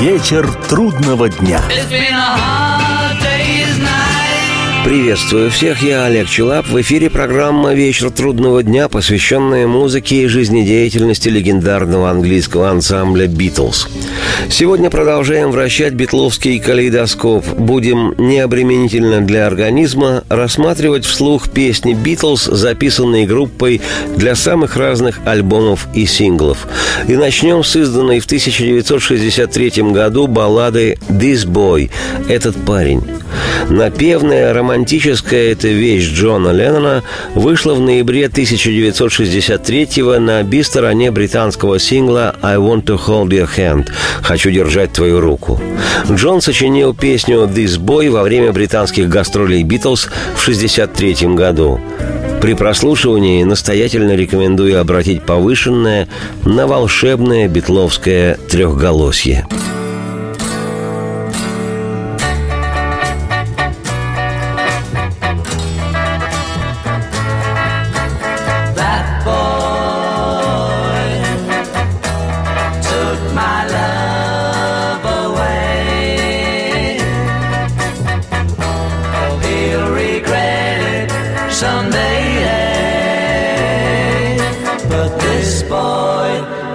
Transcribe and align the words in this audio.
Вечер 0.00 0.50
трудного 0.66 1.28
дня. 1.28 1.62
Приветствую 4.84 5.50
всех, 5.50 5.82
я 5.82 6.06
Олег 6.06 6.26
Челап. 6.26 6.66
В 6.66 6.80
эфире 6.80 7.10
программа 7.10 7.74
«Вечер 7.74 8.10
трудного 8.10 8.62
дня», 8.62 8.88
посвященная 8.88 9.66
музыке 9.66 10.22
и 10.22 10.26
жизнедеятельности 10.26 11.28
легендарного 11.28 12.10
английского 12.10 12.70
ансамбля 12.70 13.26
«Битлз». 13.26 13.88
Сегодня 14.48 14.88
продолжаем 14.88 15.50
вращать 15.50 15.92
битловский 15.92 16.58
калейдоскоп. 16.58 17.46
Будем 17.58 18.14
необременительно 18.16 19.20
для 19.20 19.46
организма 19.46 20.24
рассматривать 20.30 21.04
вслух 21.04 21.50
песни 21.50 21.92
«Битлз», 21.92 22.46
записанные 22.46 23.26
группой 23.26 23.82
для 24.16 24.34
самых 24.34 24.76
разных 24.76 25.20
альбомов 25.26 25.88
и 25.94 26.06
синглов. 26.06 26.66
И 27.06 27.16
начнем 27.16 27.62
с 27.62 27.76
изданной 27.76 28.18
в 28.18 28.24
1963 28.24 29.92
году 29.92 30.26
баллады 30.26 30.98
«This 31.10 31.46
Boy»– 31.46 31.90
«Этот 32.28 32.56
парень». 32.64 33.02
Напевная 33.68 34.50
романтическая 34.70 35.50
эта 35.50 35.66
вещь 35.66 36.12
Джона 36.12 36.52
Леннона 36.52 37.02
вышла 37.34 37.74
в 37.74 37.80
ноябре 37.80 38.26
1963 38.26 39.88
на 40.20 40.44
би-стороне 40.44 41.10
британского 41.10 41.80
сингла 41.80 42.36
«I 42.40 42.56
want 42.56 42.84
to 42.84 42.96
hold 42.96 43.30
your 43.30 43.48
hand»– 43.56 43.88
«Хочу 44.22 44.52
держать 44.52 44.92
твою 44.92 45.20
руку». 45.20 45.60
Джон 46.08 46.40
сочинил 46.40 46.94
песню 46.94 47.50
«This 47.52 47.80
Boy» 47.80 48.10
во 48.10 48.22
время 48.22 48.52
британских 48.52 49.08
гастролей 49.08 49.64
«Битлз» 49.64 50.04
в 50.36 50.42
1963 50.42 51.34
году. 51.34 51.80
При 52.40 52.54
прослушивании 52.54 53.42
настоятельно 53.42 54.14
рекомендую 54.14 54.80
обратить 54.80 55.26
повышенное 55.26 56.06
на 56.44 56.68
волшебное 56.68 57.48
битловское 57.48 58.36
трехголосье. 58.48 59.48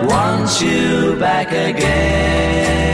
wants 0.04 0.62
you 0.62 1.16
back 1.18 1.52
again. 1.52 2.85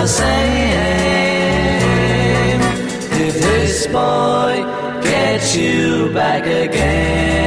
the 0.00 0.06
same 0.06 0.30
if 3.20 3.34
this 3.34 3.86
boy 3.88 4.64
gets 5.02 5.54
you 5.54 6.10
back 6.14 6.46
again. 6.46 7.39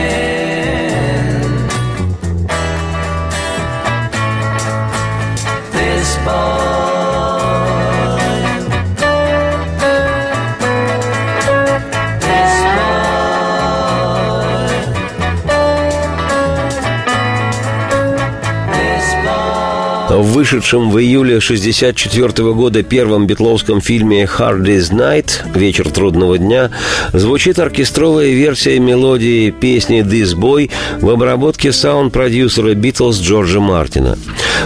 Вышедшем 20.44 20.92
в 20.92 21.00
июле 21.00 21.38
1964 21.38 22.52
года 22.52 22.84
первом 22.84 23.28
битловском 23.28 23.80
фильме 23.80 24.24
«Hard 24.24 24.64
Day's 24.64 24.92
Night» 24.92 25.58
«Вечер 25.58 25.90
трудного 25.90 26.38
дня» 26.38 26.70
звучит 27.14 27.60
оркестровая 27.60 28.28
версия 28.28 28.78
мелодии 28.78 29.52
песни 29.52 30.02
«This 30.02 30.36
Boy» 30.38 30.70
в 31.00 31.10
обработке 31.10 31.72
саунд-продюсера 31.72 32.74
«Битлз» 32.74 33.22
Джорджа 33.22 33.62
Мартина. 33.62 34.18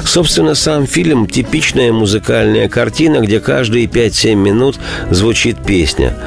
Собственно, 0.04 0.56
сам 0.56 0.88
фильм– 0.88 1.28
типичная 1.28 1.92
музыкальная 1.92 2.68
картина, 2.70 3.20
где 3.20 3.40
каждые 3.40 3.86
5-7 3.86 4.34
минут 4.34 4.80
звучит 5.12 5.64
песня. 5.64 6.18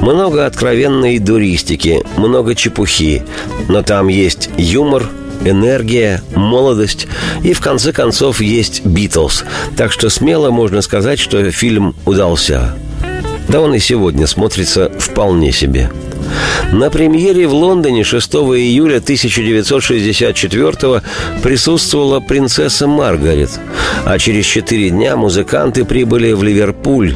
Много 0.00 0.46
откровенной 0.46 1.20
дуристики, 1.20 2.02
много 2.16 2.56
чепухи, 2.56 3.22
но 3.68 3.82
там 3.82 4.08
есть 4.08 4.50
юмор– 4.56 5.08
энергия, 5.44 6.22
молодость 6.34 7.06
и, 7.42 7.52
в 7.52 7.60
конце 7.60 7.92
концов, 7.92 8.40
есть 8.40 8.84
«Битлз». 8.84 9.44
Так 9.76 9.92
что 9.92 10.10
смело 10.10 10.50
можно 10.50 10.82
сказать, 10.82 11.18
что 11.18 11.50
фильм 11.50 11.94
удался. 12.04 12.76
Да 13.48 13.60
он 13.60 13.74
и 13.74 13.78
сегодня 13.78 14.26
смотрится 14.26 14.90
вполне 14.98 15.52
себе. 15.52 15.90
На 16.72 16.90
премьере 16.90 17.46
в 17.46 17.54
Лондоне 17.54 18.04
6 18.04 18.34
июля 18.34 18.96
1964 18.96 21.02
присутствовала 21.42 22.20
принцесса 22.20 22.86
Маргарет, 22.86 23.50
а 24.04 24.18
через 24.18 24.46
четыре 24.46 24.90
дня 24.90 25.16
музыканты 25.16 25.84
прибыли 25.84 26.32
в 26.32 26.42
Ливерпуль 26.42 27.14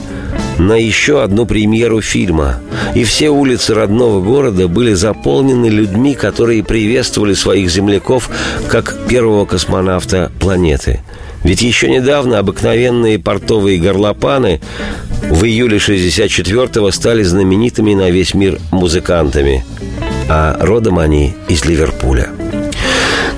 на 0.61 0.75
еще 0.75 1.23
одну 1.23 1.47
премьеру 1.47 2.01
фильма. 2.01 2.61
И 2.95 3.05
все 3.05 3.31
улицы 3.31 3.75
родного 3.75 4.21
города 4.21 4.69
были 4.69 4.93
заполнены 4.93 5.67
людьми, 5.67 6.15
которые 6.15 6.63
приветствовали 6.63 7.35
своих 7.35 7.71
земляков 7.71 8.31
как 8.69 8.97
первого 9.09 9.47
космонавта 9.47 10.31
планеты. 10.39 11.01
Ведь 11.43 11.63
еще 11.63 11.89
недавно 11.89 12.39
обыкновенные 12.39 13.19
портовые 13.19 13.79
горлопаны 13.79 14.61
в 15.31 15.45
июле 15.45 15.79
64-го 15.79 16.91
стали 16.91 17.23
знаменитыми 17.23 17.95
на 17.95 18.11
весь 18.11 18.35
мир 18.35 18.59
музыкантами. 18.71 19.65
А 20.29 20.59
родом 20.61 20.99
они 20.99 21.35
из 21.49 21.65
Ливерпуля– 21.65 22.29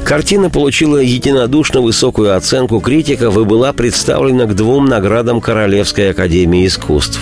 Картина 0.05 0.51
получила 0.51 0.99
единодушно 0.99 1.81
высокую 1.81 2.37
оценку 2.37 2.81
критиков 2.81 3.37
и 3.39 3.45
была 3.45 3.73
представлена 3.73 4.47
к 4.47 4.55
двум 4.55 4.87
наградам 4.87 5.41
Королевской 5.41 6.11
академии 6.11 6.67
искусств. 6.67 7.21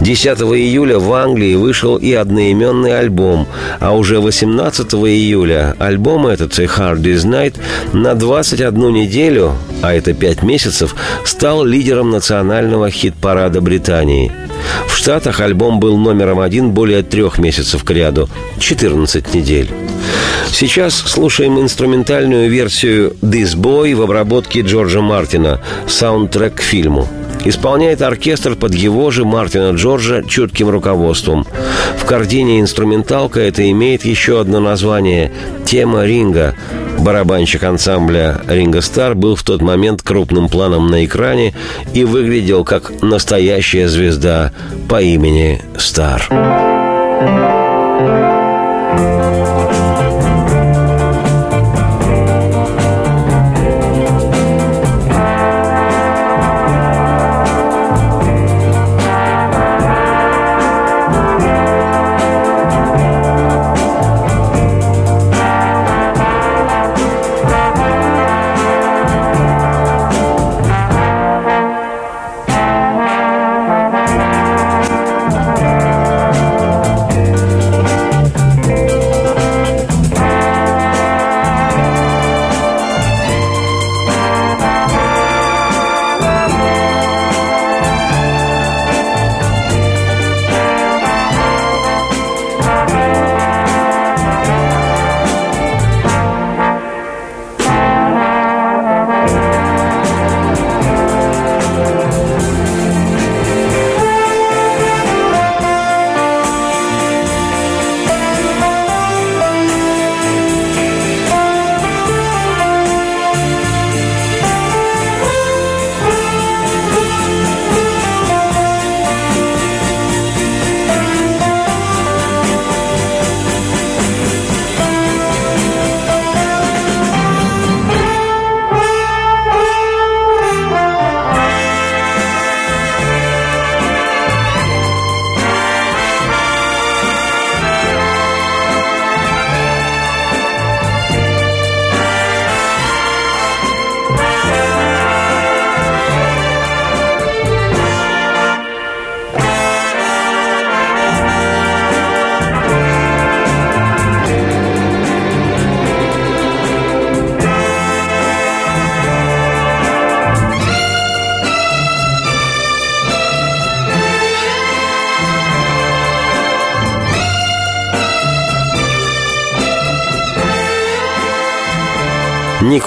10 0.00 0.38
июля 0.38 0.98
в 0.98 1.12
Англии 1.12 1.54
вышел 1.54 1.96
и 1.96 2.12
одноименный 2.12 2.98
альбом, 2.98 3.46
а 3.80 3.94
уже 3.96 4.20
18 4.20 4.94
июля 4.94 5.74
альбом 5.78 6.26
этот 6.26 6.58
«Hard 6.58 7.02
Is 7.02 7.24
Night» 7.24 7.56
на 7.92 8.14
21 8.14 8.92
неделю, 8.92 9.52
а 9.82 9.94
это 9.94 10.14
5 10.14 10.42
месяцев, 10.42 10.94
стал 11.24 11.64
лидером 11.64 12.10
национального 12.10 12.90
хит-парада 12.90 13.60
Британии. 13.60 14.32
В 14.86 14.96
Штатах 14.96 15.40
альбом 15.40 15.80
был 15.80 15.96
номером 15.96 16.40
один 16.40 16.72
более 16.72 17.02
трех 17.02 17.38
месяцев 17.38 17.84
к 17.84 17.90
ряду– 17.90 18.28
14 18.58 19.34
недель. 19.34 19.70
Сейчас 20.52 20.94
слушаем 20.94 21.60
инструментальную 21.60 22.50
версию 22.50 23.16
«This 23.22 23.56
Boy» 23.56 23.94
в 23.94 24.02
обработке 24.02 24.60
Джорджа 24.60 25.00
Мартина, 25.00 25.60
саундтрек 25.86 26.56
к 26.56 26.60
фильму. 26.60 27.06
Исполняет 27.44 28.02
оркестр 28.02 28.56
под 28.56 28.74
его 28.74 29.10
же 29.10 29.24
Мартина 29.24 29.74
Джорджа 29.74 30.22
чутким 30.22 30.68
руководством. 30.68 31.46
В 31.96 32.04
картине 32.04 32.60
инструменталка 32.60 33.40
это 33.40 33.70
имеет 33.70 34.04
еще 34.04 34.40
одно 34.40 34.60
название– 34.60 35.32
«Тема 35.64 36.04
ринга», 36.04 36.54
Барабанщик 36.98 37.62
ансамбля 37.62 38.40
«Ринго 38.48 38.80
Стар» 38.80 39.14
был 39.14 39.36
в 39.36 39.42
тот 39.42 39.62
момент 39.62 40.02
крупным 40.02 40.48
планом 40.48 40.88
на 40.88 41.04
экране 41.04 41.54
и 41.94 42.04
выглядел 42.04 42.64
как 42.64 43.02
настоящая 43.02 43.88
звезда 43.88 44.52
по 44.88 45.00
имени 45.00 45.62
Стар. 45.78 46.28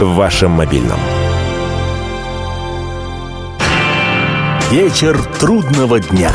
в 0.00 0.14
вашем 0.14 0.52
мобильном. 0.52 0.98
Вечер 4.70 5.20
трудного 5.38 6.00
дня. 6.00 6.32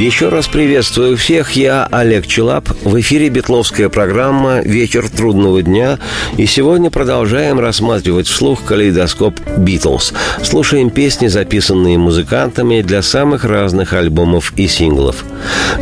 Еще 0.00 0.30
раз 0.30 0.48
приветствую 0.48 1.18
всех. 1.18 1.52
Я 1.56 1.86
Олег 1.90 2.26
Челап. 2.26 2.70
В 2.84 2.98
эфире 3.00 3.28
Бетловская 3.28 3.90
программа 3.90 4.60
«Вечер 4.60 5.10
трудного 5.10 5.60
дня». 5.60 5.98
И 6.38 6.46
сегодня 6.46 6.90
продолжаем 6.90 7.60
рассматривать 7.60 8.26
вслух 8.26 8.64
калейдоскоп 8.64 9.38
«Битлз». 9.58 10.14
Слушаем 10.42 10.88
песни, 10.88 11.26
записанные 11.26 11.98
музыкантами 11.98 12.80
для 12.80 13.02
самых 13.02 13.44
разных 13.44 13.92
альбомов 13.92 14.54
и 14.56 14.68
синглов. 14.68 15.22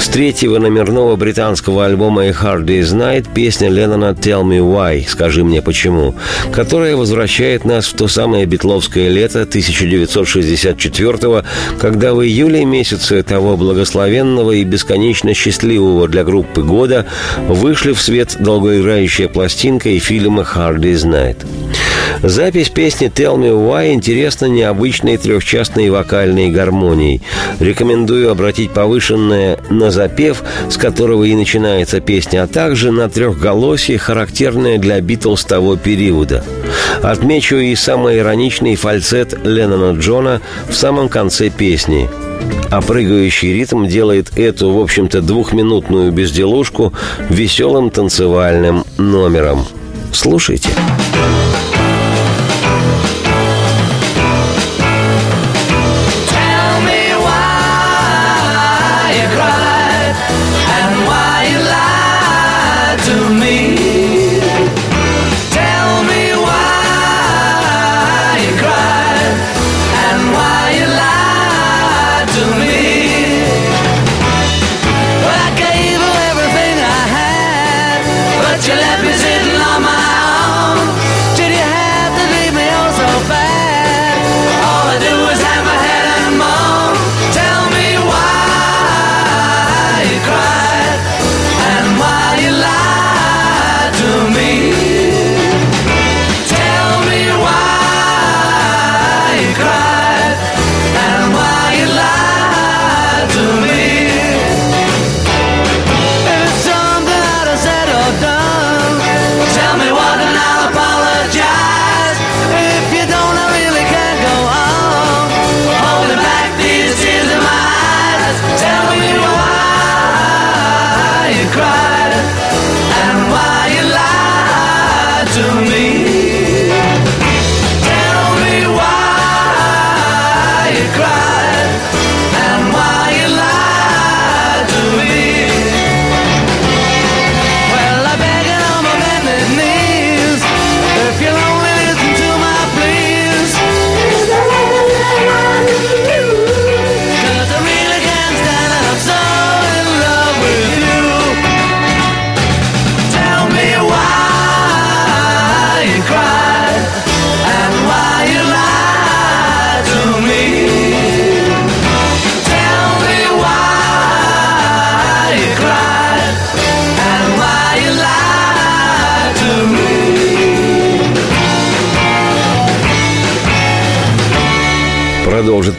С 0.01 0.09
третьего 0.09 0.59
номерного 0.59 1.15
британского 1.15 1.87
альбома 1.87 2.23
«A 2.23 2.31
Hard 2.31 2.65
Day's 2.65 2.93
Night» 2.93 3.29
песня 3.33 3.71
Леннона 3.71 4.17
«Tell 4.21 4.43
Me 4.43 4.59
Why» 4.59 5.09
«Скажи 5.09 5.45
мне 5.45 5.63
почему», 5.63 6.17
которая 6.53 6.97
возвращает 6.97 7.65
нас 7.65 7.87
в 7.87 7.95
то 7.95 8.09
самое 8.09 8.47
битловское 8.47 9.11
лето 9.11 9.43
1964 9.43 11.45
когда 11.79 12.15
в 12.15 12.25
июле 12.25 12.65
месяце 12.65 13.23
того 13.23 13.57
благословения 13.57 14.08
благословенного 14.09 14.53
и 14.53 14.65
бесконечно 14.65 15.35
счастливого 15.35 16.09
для 16.09 16.25
группы 16.25 16.63
года 16.63 17.07
вышли 17.47 17.93
в 17.93 18.01
свет 18.01 18.37
долгоиграющая 18.39 19.29
пластинка 19.29 19.91
и 19.91 19.99
фильма 19.99 20.43
«Hard 20.43 20.79
Day's 20.79 21.05
Night». 21.05 21.47
Запись 22.23 22.69
песни 22.69 23.09
«Tell 23.09 23.37
Me 23.37 23.51
Why» 23.51 23.93
интересна 23.93 24.47
необычной 24.47 25.17
трехчастной 25.17 25.91
вокальной 25.91 26.51
гармонией. 26.51 27.23
Рекомендую 27.61 28.31
обратить 28.31 28.71
повышенное 28.71 29.59
на 29.71 29.91
запев, 29.91 30.43
с 30.69 30.77
которого 30.77 31.25
и 31.25 31.35
начинается 31.35 32.01
песня, 32.01 32.43
а 32.43 32.47
также 32.47 32.91
на 32.91 33.09
трехголосие, 33.09 33.99
характерное 33.99 34.79
для 34.79 35.01
Битлз 35.01 35.45
того 35.45 35.77
периода. 35.77 36.45
Отмечу 37.03 37.57
и 37.57 37.75
самый 37.75 38.19
ироничный 38.19 38.77
фальцет 38.77 39.39
Леннона 39.45 39.99
Джона 39.99 40.41
в 40.69 40.75
самом 40.75 41.09
конце 41.09 41.51
песни– 41.51 42.09
а 42.71 42.83
прыгающий 42.83 43.55
ритм 43.55 43.87
делает 43.87 44.37
эту, 44.37 44.71
в 44.71 44.79
общем-то, 44.79 45.23
двухминутную 45.23 46.13
безделушку 46.13 46.93
веселым 47.31 47.91
танцевальным 47.91 48.85
номером. 48.99 49.65
Слушайте. 50.13 50.69
Слушайте. 50.69 51.08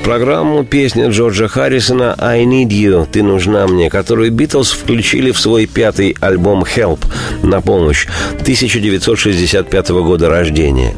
Программу 0.10 0.63
песня 0.63 1.10
Джорджа 1.10 1.48
Харрисона 1.48 2.16
«I 2.18 2.44
Need 2.44 2.70
You» 2.70 3.08
«Ты 3.12 3.22
нужна 3.22 3.68
мне», 3.68 3.92
которую 3.92 4.32
Битлз 4.32 4.72
включили 4.72 5.30
в 5.30 5.39
свой 5.39 5.68
пятый 5.68 6.16
альбом 6.20 6.63
«Help» 6.63 6.98
на 7.44 7.62
помощь 7.62 8.08
1965 8.42 9.89
года 9.89 10.28
рождения. 10.28 10.96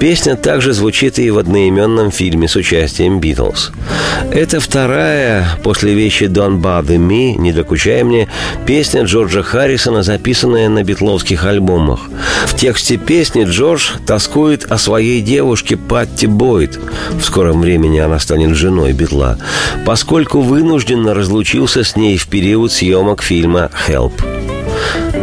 Песня 0.00 0.36
также 0.36 0.72
звучит 0.72 1.18
и 1.18 1.30
в 1.30 1.38
одноименном 1.38 2.10
фильме 2.10 2.48
с 2.48 2.56
участием 2.56 3.20
Битлз. 3.20 3.70
Это 4.32 4.60
вторая, 4.60 5.46
после 5.62 5.94
вещи 5.94 6.24
«Don't 6.24 6.60
Bother 6.60 6.96
Me» 6.96 7.36
«Не 7.36 7.52
докучай 7.52 8.02
мне», 8.02 8.28
песня 8.66 9.02
Джорджа 9.02 9.42
Харрисона, 9.42 10.02
записанная 10.02 10.68
на 10.68 10.82
битловских 10.82 11.44
альбомах. 11.44 12.00
В 12.46 12.56
тексте 12.56 12.96
песни 12.96 13.44
Джордж 13.44 13.90
тоскует 14.06 14.64
о 14.70 14.78
своей 14.78 15.20
девушке 15.20 15.76
Патти 15.76 16.26
Бойд. 16.26 16.78
В 17.10 17.22
скором 17.22 17.60
времени 17.60 17.98
она 17.98 18.18
станет 18.18 18.56
женой 18.56 18.92
Битла, 18.92 19.38
поскольку 19.84 20.40
вынужденно 20.40 21.14
разлучился 21.14 21.84
с 21.84 21.94
ней 21.96 22.16
в 22.16 22.26
период 22.26 22.72
съемок 22.72 23.22
фильма 23.22 23.70
«Help». 23.88 24.31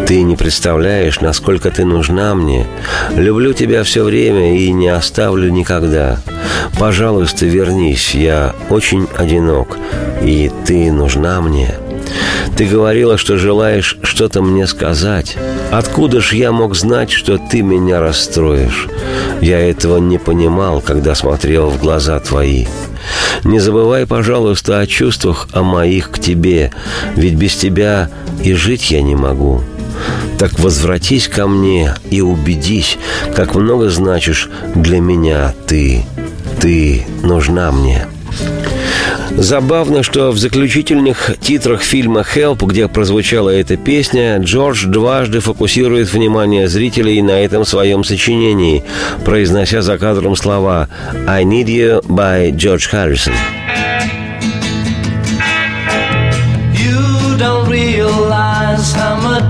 Ты 0.09 0.23
не 0.23 0.35
представляешь, 0.35 1.19
насколько 1.19 1.69
ты 1.69 1.85
нужна 1.85 2.33
мне. 2.33 2.65
Люблю 3.15 3.53
тебя 3.53 3.83
все 3.83 4.03
время 4.03 4.57
и 4.57 4.71
не 4.71 4.87
оставлю 4.87 5.51
никогда. 5.51 6.17
Пожалуйста, 6.79 7.45
вернись, 7.45 8.15
я 8.15 8.55
очень 8.71 9.07
одинок, 9.15 9.77
и 10.23 10.49
ты 10.65 10.91
нужна 10.91 11.41
мне. 11.41 11.75
Ты 12.57 12.65
говорила, 12.65 13.19
что 13.19 13.37
желаешь 13.37 13.99
что-то 14.01 14.41
мне 14.41 14.65
сказать. 14.65 15.37
Откуда 15.69 16.21
ж 16.21 16.33
я 16.33 16.51
мог 16.51 16.73
знать, 16.73 17.11
что 17.11 17.37
ты 17.37 17.61
меня 17.61 17.99
расстроишь? 17.99 18.87
Я 19.41 19.59
этого 19.59 19.99
не 19.99 20.17
понимал, 20.17 20.81
когда 20.81 21.13
смотрел 21.13 21.69
в 21.69 21.79
глаза 21.79 22.19
твои. 22.19 22.65
Не 23.43 23.59
забывай, 23.59 24.07
пожалуйста, 24.07 24.79
о 24.79 24.87
чувствах, 24.87 25.49
о 25.53 25.61
моих 25.61 26.09
к 26.09 26.17
тебе, 26.17 26.73
ведь 27.15 27.35
без 27.35 27.55
тебя 27.55 28.09
и 28.43 28.53
жить 28.53 28.89
я 28.89 29.03
не 29.03 29.13
могу. 29.13 29.61
Так 30.37 30.59
возвратись 30.59 31.27
ко 31.27 31.47
мне 31.47 31.93
и 32.09 32.21
убедись, 32.21 32.97
как 33.35 33.55
много 33.55 33.89
значишь 33.89 34.49
для 34.75 34.99
меня 34.99 35.53
ты. 35.67 36.05
Ты 36.59 37.05
нужна 37.23 37.71
мне. 37.71 38.05
Забавно, 39.31 40.03
что 40.03 40.31
в 40.31 40.37
заключительных 40.37 41.31
титрах 41.39 41.81
фильма 41.81 42.25
«Help», 42.35 42.65
где 42.65 42.87
прозвучала 42.87 43.49
эта 43.49 43.77
песня, 43.77 44.37
Джордж 44.39 44.85
дважды 44.85 45.39
фокусирует 45.39 46.11
внимание 46.11 46.67
зрителей 46.67 47.21
на 47.21 47.39
этом 47.39 47.63
своем 47.65 48.03
сочинении, 48.03 48.83
произнося 49.23 49.81
за 49.81 49.97
кадром 49.97 50.35
слова 50.35 50.89
«I 51.27 51.43
need 51.43 51.67
you» 51.67 52.05
by 52.05 52.51
George 52.51 52.91
Harrison. 52.91 53.33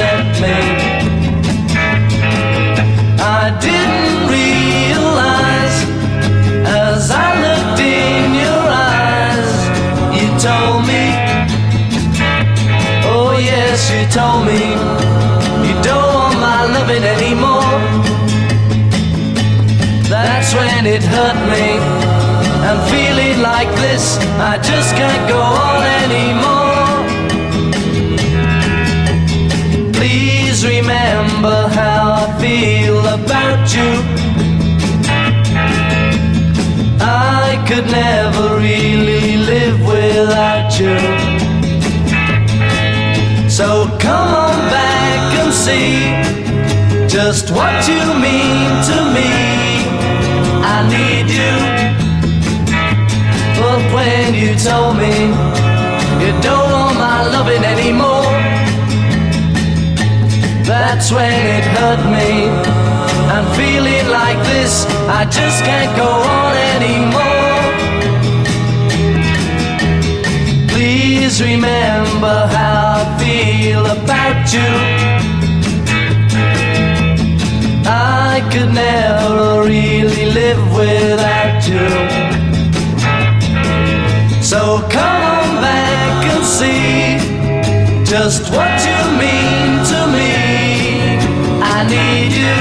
Upset 0.00 0.40
me? 0.40 0.58
I 3.20 3.44
didn't 3.60 4.20
realize 4.36 5.76
as 6.66 7.10
I 7.10 7.28
looked 7.44 7.80
in 7.80 8.34
your 8.44 8.62
eyes, 8.94 9.52
you 10.16 10.28
told 10.48 10.80
me. 10.90 11.04
Oh, 13.12 13.36
yes, 13.38 13.90
you 13.92 14.02
told 14.18 14.46
me. 14.46 14.62
You 15.66 15.74
don't 15.82 16.14
want 16.14 16.36
my 16.40 16.64
loving 16.74 17.04
anymore. 17.04 17.78
That's 20.08 20.54
when 20.54 20.86
it 20.86 21.02
hurt 21.02 21.40
me. 21.54 21.78
I'm 22.68 22.80
feeling 22.90 23.40
like 23.42 23.70
this. 23.84 24.18
I 24.38 24.56
just 24.58 24.94
can't 24.96 25.28
go 25.28 25.40
on 25.40 25.82
anymore. 26.04 26.49
See 45.70 45.90
just 47.06 47.46
what 47.56 47.76
you 47.90 48.02
mean 48.26 48.70
to 48.90 48.98
me. 49.16 49.30
I 50.74 50.78
need 50.94 51.28
you. 51.40 51.54
But 53.60 53.82
when 53.96 54.26
you 54.42 54.50
told 54.68 54.94
me 55.04 55.14
you 56.22 56.32
don't 56.48 56.68
want 56.76 56.94
my 57.06 57.18
loving 57.34 57.64
anymore, 57.74 58.34
that's 60.70 61.08
when 61.16 61.38
it 61.56 61.64
hurt 61.76 62.02
me. 62.16 62.30
I'm 63.34 63.46
feeling 63.60 64.06
like 64.20 64.40
this, 64.52 64.72
I 65.18 65.22
just 65.38 65.58
can't 65.68 65.92
go 66.04 66.10
on 66.40 66.52
anymore. 66.74 67.60
Please 70.72 71.34
remember 71.50 72.36
how 72.56 72.80
I 72.98 73.04
feel 73.20 73.84
about 73.98 74.52
you. 74.56 74.89
Never 78.72 79.62
really 79.64 80.26
live 80.26 80.62
without 80.76 81.60
you. 81.66 81.88
So 84.42 84.60
come 84.90 85.22
on 85.36 85.48
back 85.62 86.24
and 86.32 86.44
see 86.44 87.18
just 88.04 88.50
what 88.52 88.74
you 88.88 89.00
mean 89.22 89.70
to 89.92 90.00
me. 90.16 90.32
I 91.62 91.78
need 91.94 92.32
you. 92.44 92.58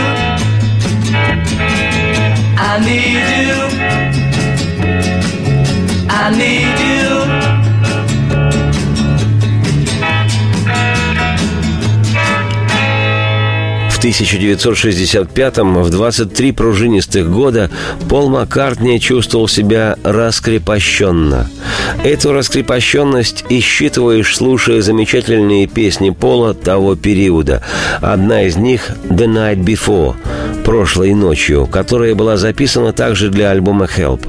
I 2.57 2.73
need 2.89 3.25
you. 3.41 3.55
I 6.09 6.23
need 6.37 6.68
В 13.99 14.01
1965-м, 14.01 15.83
в 15.83 15.89
23 15.89 16.53
пружинистых 16.53 17.29
года, 17.29 17.69
Пол 18.07 18.29
Маккартни 18.29 18.97
чувствовал 18.97 19.49
себя 19.49 19.97
раскрепощенно. 20.03 21.49
Эту 22.01 22.31
раскрепощенность 22.31 23.43
и 23.49 23.59
считываешь, 23.59 24.37
слушая 24.37 24.81
замечательные 24.81 25.67
песни 25.67 26.11
Пола 26.11 26.53
того 26.53 26.95
периода. 26.95 27.61
Одна 27.99 28.43
из 28.43 28.55
них 28.55 28.91
«The 29.09 29.25
Night 29.25 29.65
Before» 29.65 30.15
прошлой 30.69 31.15
ночью, 31.15 31.65
которая 31.65 32.13
была 32.13 32.37
записана 32.37 32.93
также 32.93 33.29
для 33.29 33.49
альбома 33.49 33.85
«Help». 33.85 34.27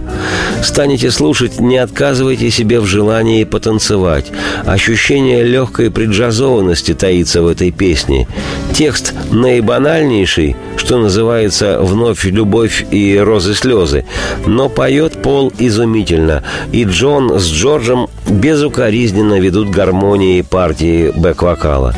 Станете 0.62 1.10
слушать, 1.10 1.60
не 1.60 1.76
отказывайте 1.76 2.50
себе 2.50 2.80
в 2.80 2.86
желании 2.86 3.44
потанцевать. 3.44 4.32
Ощущение 4.64 5.44
легкой 5.44 5.90
преджазованности 5.90 6.94
таится 6.94 7.42
в 7.42 7.46
этой 7.46 7.70
песне. 7.70 8.26
Текст 8.72 9.12
наибанальнейший, 9.60 10.56
что 10.76 10.98
называется 10.98 11.78
«Вновь 11.80 12.24
любовь 12.24 12.86
и 12.90 13.18
розы-слезы», 13.18 14.06
но 14.46 14.68
поет 14.68 15.22
Пол 15.22 15.52
изумительно, 15.58 16.42
и 16.72 16.84
Джон 16.84 17.38
с 17.38 17.46
Джорджем 17.46 18.08
безукоризненно 18.26 19.38
ведут 19.38 19.70
гармонии 19.70 20.40
партии 20.40 21.12
бэк-вокала. 21.14 21.94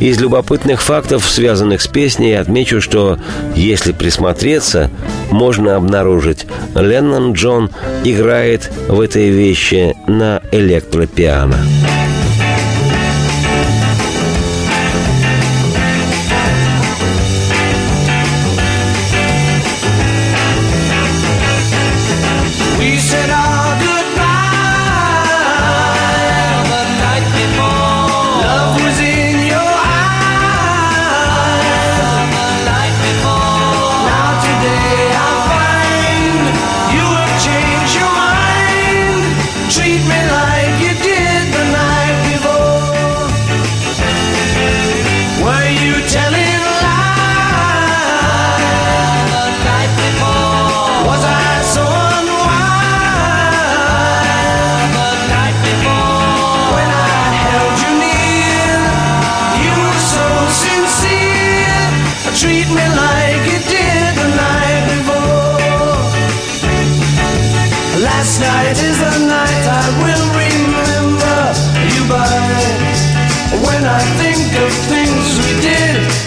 Из 0.00 0.18
любопытных 0.20 0.80
фактов, 0.80 1.24
связанных 1.28 1.82
с 1.82 1.88
песней, 1.88 2.34
отмечу, 2.34 2.80
что, 2.80 3.18
если 3.54 3.92
присмотреться, 3.92 4.90
можно 5.30 5.76
обнаружить, 5.76 6.46
Леннон 6.74 7.32
Джон 7.32 7.70
играет 8.04 8.70
в 8.88 9.00
этой 9.00 9.30
вещи 9.30 9.94
на 10.06 10.40
электропиано. 10.52 11.58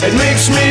It 0.03 0.13
makes 0.15 0.49
me 0.49 0.70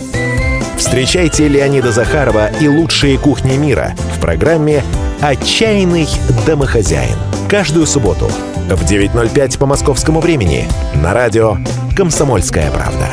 Встречайте 0.81 1.47
Леонида 1.47 1.91
Захарова 1.91 2.47
и 2.59 2.67
лучшие 2.67 3.19
кухни 3.19 3.55
мира 3.55 3.93
в 4.17 4.19
программе 4.19 4.83
«Отчаянный 5.21 6.07
домохозяин». 6.45 7.15
Каждую 7.47 7.85
субботу 7.85 8.25
в 8.67 8.91
9.05 8.91 9.59
по 9.59 9.67
московскому 9.67 10.21
времени 10.21 10.67
на 10.95 11.13
радио 11.13 11.57
«Комсомольская 11.95 12.71
правда». 12.71 13.09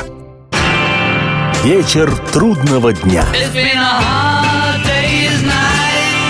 Вечер 1.62 2.10
трудного 2.32 2.94
дня. 2.94 3.26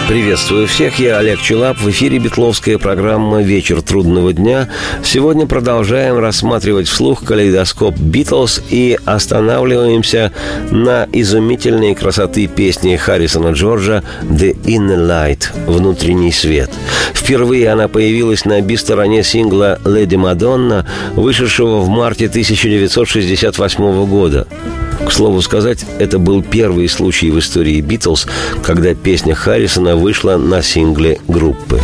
Приветствую 0.09 0.67
всех, 0.67 0.99
я 0.99 1.19
Олег 1.19 1.39
Челап. 1.43 1.77
В 1.77 1.91
эфире 1.91 2.19
Бетловская 2.19 2.79
программа 2.79 3.43
«Вечер 3.43 3.83
трудного 3.83 4.33
дня». 4.33 4.67
Сегодня 5.05 5.47
продолжаем 5.47 6.17
рассматривать 6.17 6.89
вслух 6.89 7.23
калейдоскоп 7.23 7.95
«Битлз» 7.99 8.63
и 8.71 8.99
останавливаемся 9.05 10.33
на 10.71 11.07
изумительной 11.13 11.95
красоты 11.95 12.47
песни 12.47 12.97
Харрисона 12.97 13.53
Джорджа 13.53 14.03
«The 14.23 14.57
Inner 14.65 14.97
Light»– 14.97 15.49
«Внутренний 15.67 16.33
свет». 16.33 16.71
Впервые 17.13 17.71
она 17.71 17.87
появилась 17.87 18.47
на 18.47 18.63
би-стороне 18.63 19.23
сингла 19.23 19.79
«Леди 19.85 20.17
Мадонна», 20.17 20.87
вышедшего 21.17 21.81
в 21.81 21.89
марте 21.91 22.29
1968 22.29 24.07
года. 24.07 24.49
К 25.09 25.13
слову 25.13 25.41
сказать, 25.41 25.87
это 25.99 26.19
был 26.19 26.43
первый 26.43 26.87
случай 26.87 27.31
в 27.31 27.39
истории 27.39 27.81
«Битлз», 27.81 28.27
когда 28.63 28.95
песня 28.95 29.35
Харрисона 29.35 29.97
вышла 29.97 30.37
на 30.37 30.63
сингле 30.63 31.19
группы. 31.27 31.81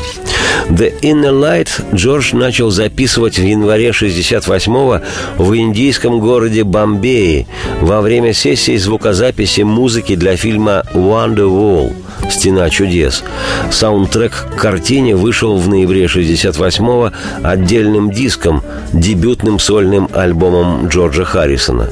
«The 0.68 0.92
Inner 1.00 1.32
Light» 1.32 1.68
Джордж 1.94 2.37
начал 2.37 2.70
записывать 2.70 3.38
в 3.38 3.42
январе 3.42 3.88
68-го 3.88 5.00
в 5.42 5.56
индийском 5.56 6.20
городе 6.20 6.64
Бомбее 6.64 7.46
во 7.80 8.02
время 8.02 8.34
сессии 8.34 8.76
звукозаписи 8.76 9.62
музыки 9.62 10.16
для 10.16 10.37
фильма 10.37 10.84
«Wonder 10.92 11.48
Wall» 11.48 11.94
«Стена 12.30 12.68
чудес». 12.68 13.24
Саундтрек 13.70 14.32
к 14.54 14.60
картине 14.60 15.16
вышел 15.16 15.56
в 15.56 15.66
ноябре 15.66 16.04
68-го 16.04 17.10
отдельным 17.42 18.10
диском, 18.10 18.62
дебютным 18.92 19.58
сольным 19.58 20.10
альбомом 20.12 20.88
Джорджа 20.88 21.24
Харрисона. 21.24 21.88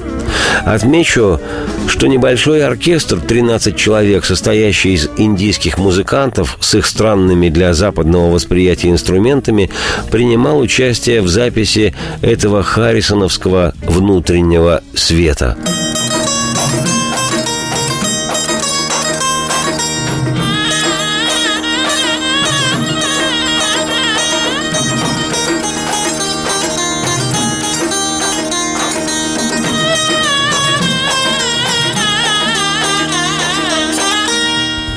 Отмечу, 0.65 1.41
что 1.89 2.07
небольшой 2.07 2.65
оркестр, 2.65 3.21
13 3.21 3.77
человек, 3.77 4.25
состоящий 4.25 4.95
из 4.95 5.09
индийских 5.17 5.79
музыкантов 5.79 6.57
с 6.61 6.75
их 6.75 6.87
странными 6.87 7.49
для 7.49 7.75
западного 7.75 8.31
восприятия 8.33 8.91
инструментами, 8.91 9.71
принимал 10.11 10.59
участие 10.59 11.23
в 11.23 11.29
записи 11.29 11.95
этого 12.21 12.63
харрисоновского 12.63 13.75
внутреннего 13.83 14.83
света. 14.95 15.57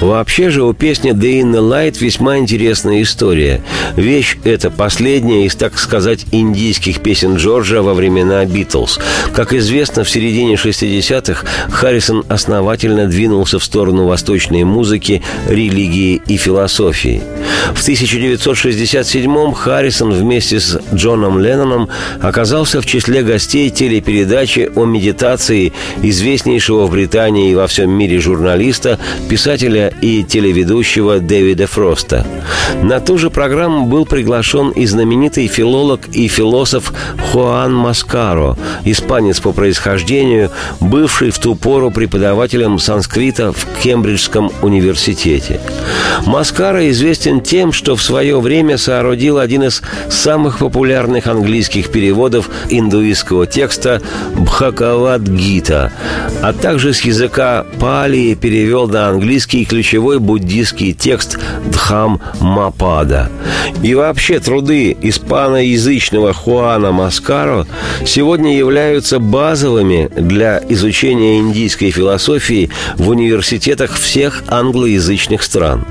Вообще 0.06 0.52
же 0.52 0.62
у 0.62 0.72
песни 0.74 1.14
«The 1.14 1.42
in 1.42 1.52
the 1.52 1.68
Light» 1.68 1.98
весьма 2.00 2.38
интересная 2.38 3.02
история. 3.02 3.64
Вещь 3.96 4.38
эта 4.44 4.70
последняя 4.70 5.48
из, 5.48 5.56
так 5.56 5.80
сказать, 5.80 6.28
индийских 6.32 7.02
песен 7.02 7.38
Джорджа 7.38 7.82
во 7.82 7.96
времена 7.96 8.46
«Битлз». 8.46 9.00
Как 9.34 9.52
известно, 9.52 10.04
в 10.04 10.10
середине 10.10 10.56
60-х 10.58 11.48
Харрисон 11.72 12.24
основательно 12.30 13.08
двинулся 13.08 13.58
в 13.58 13.64
сторону 13.64 14.06
восточной 14.06 14.64
музыки, 14.64 15.24
религии 15.50 16.22
и 16.28 16.38
философии. 16.38 17.24
В 17.74 17.88
1967-м 17.88 19.54
Харрисон 19.54 20.12
вместе 20.12 20.60
с 20.60 20.80
Джоном 20.94 21.40
Ленноном 21.40 21.90
оказался 22.22 22.80
в 22.80 22.86
числе 22.86 23.24
гостей 23.24 23.72
телепередачи 23.72 24.70
о 24.76 24.86
медитации 24.86 25.74
известнейшего 26.04 26.86
в 26.86 26.92
Британии 26.92 27.50
и 27.50 27.56
во 27.56 27.66
всем 27.66 27.90
мире 27.90 28.20
журналиста, 28.20 29.00
писателя 29.28 29.95
и 30.02 30.24
телеведущего 30.24 31.20
Дэвида 31.20 31.68
Фроста. 31.68 32.26
На 32.82 33.00
ту 33.00 33.18
же 33.18 33.30
программу 33.30 33.86
был 33.86 34.06
приглашен 34.06 34.70
и 34.70 34.86
знаменитый 34.86 35.48
филолог 35.48 36.08
и 36.12 36.28
философ 36.28 36.94
Хуан 37.32 37.74
Маскаро, 37.74 38.58
испанец 38.84 39.40
по 39.40 39.52
происхождению, 39.52 40.52
бывший 40.80 41.32
в 41.32 41.40
ту 41.40 41.56
пору 41.56 41.92
преподавателем 41.92 42.80
санскрита 42.80 43.52
в 43.52 43.66
Кембриджском 43.82 44.52
университете. 44.62 45.60
Маскаро 46.26 46.90
известен 46.92 47.42
тем, 47.42 47.72
что 47.72 47.96
в 47.96 48.02
свое 48.02 48.40
время 48.40 48.78
соорудил 48.78 49.38
один 49.38 49.64
из 49.64 49.82
самых 50.10 50.60
популярных 50.60 51.28
английских 51.28 51.90
переводов 51.90 52.50
индуистского 52.70 53.48
текста 53.48 54.02
Бхакавад-гита, 54.36 55.92
а 56.42 56.54
также 56.54 56.94
с 56.94 57.02
языка 57.02 57.66
пали 57.80 58.36
перевел 58.36 58.88
на 58.88 59.10
английский 59.10 59.66
ключевой 59.86 60.18
буддийский 60.18 60.94
текст 60.94 61.38
Дхам 61.68 62.20
Мапада. 62.40 63.30
И 63.84 63.94
вообще 63.94 64.40
труды 64.40 64.98
испаноязычного 65.00 66.34
Хуана 66.34 66.92
Маскаро 66.92 67.68
сегодня 68.04 68.58
являются 68.58 69.20
базовыми 69.20 70.10
для 70.16 70.60
изучения 70.70 71.38
индийской 71.38 71.92
философии 71.92 72.72
в 72.98 73.10
университетах 73.10 73.94
всех 73.94 74.44
англоязычных 74.48 75.44
стран. 75.44 75.86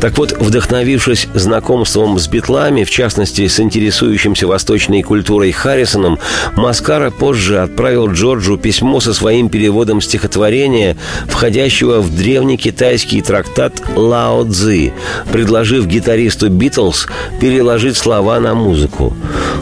Так 0.00 0.18
вот, 0.18 0.32
вдохновившись 0.38 1.26
знакомством 1.32 2.18
с 2.18 2.28
битлами, 2.28 2.84
в 2.84 2.90
частности, 2.90 3.46
с 3.46 3.58
интересующимся 3.60 4.46
восточной 4.46 5.02
культурой 5.02 5.52
Харрисоном, 5.52 6.18
Маскара 6.54 7.10
позже 7.10 7.60
отправил 7.60 8.12
Джорджу 8.12 8.58
письмо 8.58 9.00
со 9.00 9.14
своим 9.14 9.48
переводом 9.48 10.02
стихотворения, 10.02 10.98
входящего 11.28 12.00
в 12.02 12.14
древний 12.14 12.58
китайский 12.58 12.95
трактат 13.04 13.82
«Лао 13.94 14.44
Цзи», 14.44 14.92
предложив 15.32 15.86
гитаристу 15.86 16.48
«Битлз» 16.48 17.06
переложить 17.40 17.96
слова 17.96 18.40
на 18.40 18.54
музыку. 18.54 19.14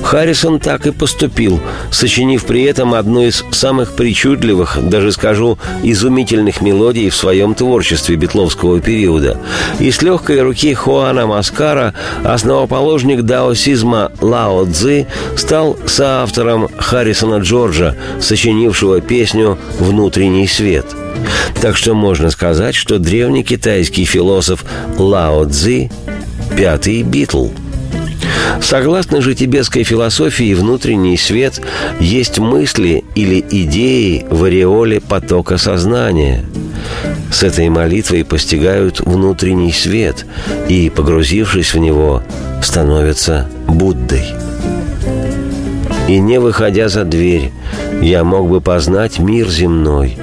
Харрисон 0.02 0.60
так 0.60 0.86
и 0.86 0.90
поступил, 0.92 1.60
сочинив 1.90 2.44
при 2.44 2.62
этом 2.62 2.94
одну 2.94 3.22
из 3.22 3.44
самых 3.50 3.92
причудливых, 3.92 4.78
даже 4.82 5.12
скажу, 5.12 5.58
изумительных 5.82 6.60
мелодий 6.60 7.08
в 7.08 7.16
своем 7.16 7.54
творчестве 7.54 8.16
битловского 8.16 8.80
периода. 8.80 9.38
И 9.80 9.90
с 9.90 10.02
легкой 10.02 10.42
руки 10.42 10.74
Хуана 10.74 11.26
Маскара 11.26 11.94
основоположник 12.22 13.22
даосизма 13.22 14.12
Лао 14.20 14.66
Цзи 14.66 15.06
стал 15.36 15.76
соавтором 15.86 16.68
Харрисона 16.76 17.38
Джорджа, 17.38 17.96
сочинившего 18.20 19.00
песню 19.00 19.58
«Внутренний 19.78 20.46
свет». 20.46 20.86
Так 21.60 21.76
что 21.76 21.94
можно 21.94 22.30
сказать, 22.30 22.74
что 22.74 22.98
древний 22.98 23.42
китайский 23.42 24.04
философ 24.04 24.64
Лао 24.98 25.46
Цзи– 25.46 25.90
пятый 26.56 27.02
Битл– 27.02 27.48
Согласно 28.60 29.20
же 29.20 29.34
тибетской 29.34 29.84
философии, 29.84 30.54
внутренний 30.54 31.16
свет 31.16 31.60
есть 32.00 32.38
мысли 32.38 33.04
или 33.14 33.44
идеи 33.48 34.26
в 34.30 34.44
ореоле 34.44 35.00
потока 35.00 35.58
сознания. 35.58 36.44
С 37.32 37.42
этой 37.42 37.68
молитвой 37.68 38.24
постигают 38.24 39.00
внутренний 39.00 39.72
свет 39.72 40.24
и, 40.68 40.90
погрузившись 40.94 41.74
в 41.74 41.78
него, 41.78 42.22
становятся 42.62 43.48
Буддой. 43.66 44.24
И 46.08 46.18
не 46.18 46.38
выходя 46.38 46.88
за 46.88 47.04
дверь, 47.04 47.50
я 48.02 48.24
мог 48.24 48.48
бы 48.48 48.60
познать 48.60 49.18
мир 49.18 49.48
земной. 49.48 50.16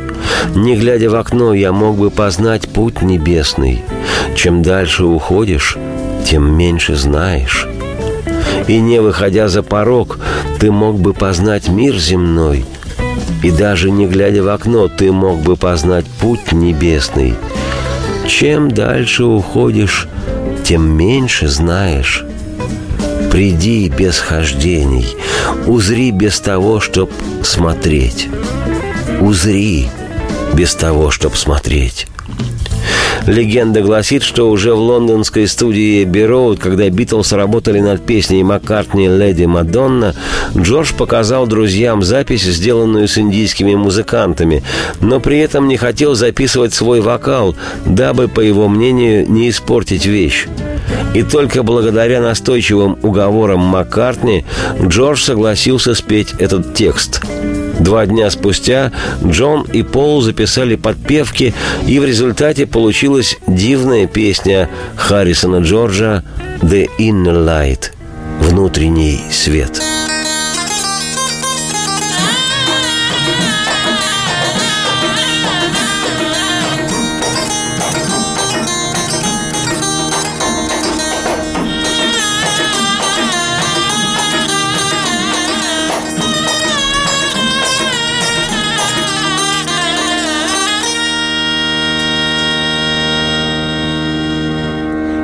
Не 0.56 0.76
глядя 0.76 1.10
в 1.10 1.16
окно, 1.16 1.54
я 1.54 1.72
мог 1.72 1.98
бы 1.98 2.10
познать 2.10 2.68
путь 2.68 3.02
небесный. 3.02 3.82
Чем 4.36 4.62
дальше 4.62 5.06
уходишь, 5.06 5.78
тем 6.26 6.54
меньше 6.56 6.96
знаешь. 6.96 7.68
И 8.68 8.80
не 8.80 9.02
выходя 9.02 9.48
за 9.48 9.64
порог, 9.64 10.20
ты 10.60 10.72
мог 10.72 11.00
бы 11.00 11.14
познать 11.14 11.68
мир 11.68 11.96
земной. 11.98 12.66
И 13.44 13.52
даже 13.52 13.90
не 13.92 14.06
глядя 14.06 14.44
в 14.44 14.50
окно, 14.50 14.88
ты 14.88 15.12
мог 15.12 15.40
бы 15.40 15.56
познать 15.56 16.06
путь 16.20 16.52
небесный. 16.52 17.34
Чем 18.28 18.72
дальше 18.72 19.26
уходишь, 19.26 20.08
тем 20.64 20.96
меньше 20.96 21.48
знаешь. 21.48 22.24
Приди 23.32 23.90
без 23.90 24.20
хождений, 24.20 25.16
узри 25.66 26.12
без 26.12 26.40
того, 26.40 26.80
чтоб 26.80 27.10
смотреть. 27.44 28.28
Узри 29.22 29.90
без 30.54 30.76
того, 30.76 31.12
чтоб 31.12 31.36
смотреть. 31.36 32.08
Легенда 33.28 33.82
гласит, 33.82 34.24
что 34.24 34.50
уже 34.50 34.74
в 34.74 34.80
лондонской 34.80 35.48
студии 35.48 36.04
Бероуд, 36.04 36.60
когда 36.60 36.90
Битлз 36.90 37.34
работали 37.34 37.80
над 37.80 38.04
песней 38.06 38.44
Маккартни 38.44 39.08
«Леди 39.08 39.46
Мадонна», 39.46 40.16
Джордж 40.58 40.94
показал 40.98 41.46
друзьям 41.46 42.02
запись, 42.02 42.44
сделанную 42.44 43.08
с 43.08 43.18
индийскими 43.18 43.76
музыкантами, 43.76 44.64
но 45.02 45.20
при 45.20 45.40
этом 45.40 45.68
не 45.68 45.78
хотел 45.78 46.16
записывать 46.16 46.74
свой 46.74 47.02
вокал, 47.02 47.56
дабы, 47.86 48.28
по 48.28 48.40
его 48.40 48.68
мнению, 48.68 49.30
не 49.30 49.50
испортить 49.50 50.06
вещь. 50.06 50.48
И 51.14 51.22
только 51.24 51.62
благодаря 51.62 52.22
настойчивым 52.22 52.98
уговорам 53.04 53.60
Маккартни 53.60 54.46
Джордж 54.82 55.22
согласился 55.22 55.94
спеть 55.94 56.34
этот 56.40 56.74
текст– 56.74 57.22
Два 57.82 58.06
дня 58.06 58.30
спустя 58.30 58.92
Джон 59.26 59.64
и 59.64 59.82
Пол 59.82 60.22
записали 60.22 60.76
подпевки, 60.76 61.56
и 61.88 62.00
в 62.00 62.06
результате 62.06 62.68
получилась 62.68 63.40
дивная 63.48 64.06
песня 64.06 64.70
Харрисона 64.96 65.62
Джорджа 65.62 66.24
«The 66.62 66.88
Inner 67.00 67.44
Light»– 67.44 67.90
«Внутренний 68.40 69.20
свет». 69.32 69.82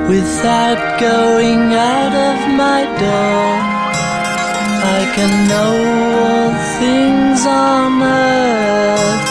Without 0.08 1.02
going 1.02 1.74
out 1.74 2.16
of 2.16 2.38
my 2.56 2.84
door, 2.96 3.48
I 4.96 5.02
can 5.14 5.34
know 5.52 5.76
all 6.24 6.54
things 6.80 7.46
on 7.46 8.02
earth. 8.02 9.28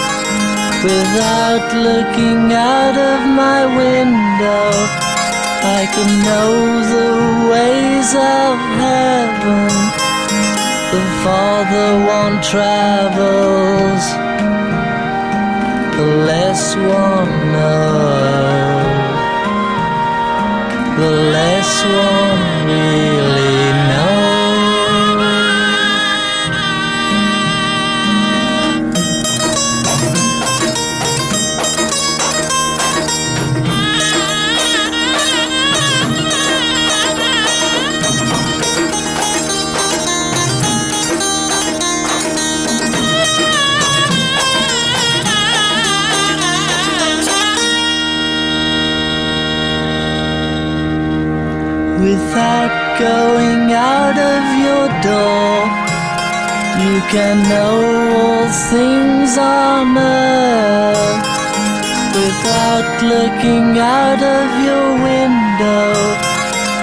Without 0.85 1.73
looking 1.73 2.53
out 2.53 2.97
of 3.13 3.21
my 3.43 3.65
window, 3.65 4.69
I 5.81 5.89
can 5.95 6.11
know 6.29 6.53
the 6.95 7.13
ways 7.53 8.11
of 8.13 8.55
heaven. 8.85 9.73
The 10.93 11.03
farther 11.25 11.93
one 12.05 12.37
travels, 12.53 14.05
the 15.97 16.07
less 16.29 16.77
one 16.77 17.33
knows 17.53 18.76
the 20.97 21.11
less 21.11 21.85
one 21.85 23.06
going 52.99 53.73
out 53.73 54.17
of 54.17 54.43
your 54.65 54.87
door. 55.05 55.53
You 56.85 56.97
can 57.13 57.37
know 57.53 57.77
all 58.21 58.49
things 58.73 59.37
on 59.37 59.97
earth 59.99 61.27
without 62.17 62.89
looking 63.03 63.79
out 63.79 64.23
of 64.37 64.49
your 64.69 64.87
window. 65.11 65.89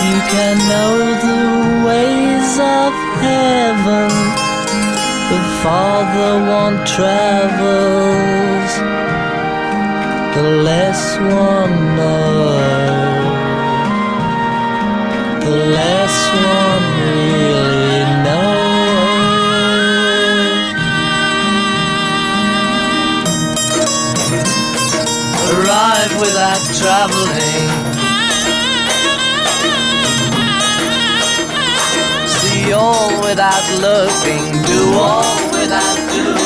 You 0.09 0.19
can 0.33 0.55
know 0.71 0.93
the 1.27 1.43
ways 1.87 2.51
of 2.59 2.91
heaven. 3.25 4.11
The 5.31 5.41
farther 5.63 6.33
one 6.61 6.77
travels, 6.85 8.71
the 10.35 10.47
less 10.69 11.17
one 11.17 11.75
knows, 11.95 12.22
looking, 33.83 34.45
do 34.63 34.79
all 34.95 35.35
without 35.51 35.99
doing. 36.15 36.43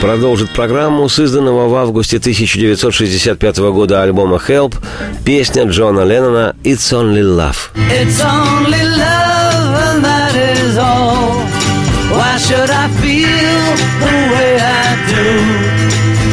Продолжит 0.00 0.50
программу 0.50 1.08
с 1.08 1.18
изданного 1.18 1.68
в 1.68 1.74
августе 1.74 2.16
1965 2.16 3.58
года 3.58 4.02
альбома 4.02 4.40
«Help» 4.48 4.74
песня 5.24 5.64
Джона 5.64 6.00
Леннона 6.04 6.56
«It's 6.64 6.90
Only 6.90 7.22
Love». 7.22 7.56
It's 7.76 8.18
only 8.20 8.82
love 8.96 10.09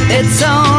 It's 0.10 0.42
on. 0.44 0.77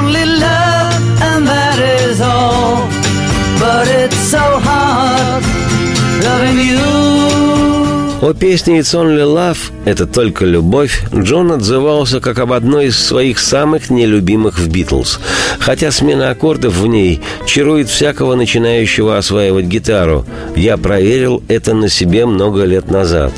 О 8.21 8.33
песне 8.33 8.81
«It's 8.81 8.97
Only 8.97 9.23
Love»— 9.23 9.71
«Это 9.85 10.05
только 10.05 10.45
любовь» 10.45 11.05
Джон 11.15 11.53
отзывался 11.53 12.21
как 12.21 12.41
об 12.41 12.53
одной 12.53 12.87
из 12.87 12.99
своих 12.99 13.39
самых 13.39 13.91
нелюбимых 13.91 14.59
в 14.59 14.69
«Битлз». 14.69 15.21
Хотя 15.61 15.93
смена 15.93 16.31
аккордов 16.31 16.75
в 16.75 16.87
ней 16.89 17.21
чарует 17.47 17.89
всякого 17.89 18.35
начинающего 18.35 19.19
осваивать 19.19 19.67
гитару. 19.67 20.27
Я 20.57 20.77
проверил 20.79 21.45
это 21.47 21.75
на 21.75 21.89
себе 21.89 22.27
много 22.27 22.65
лет 22.65 22.91
назад. 22.91 23.33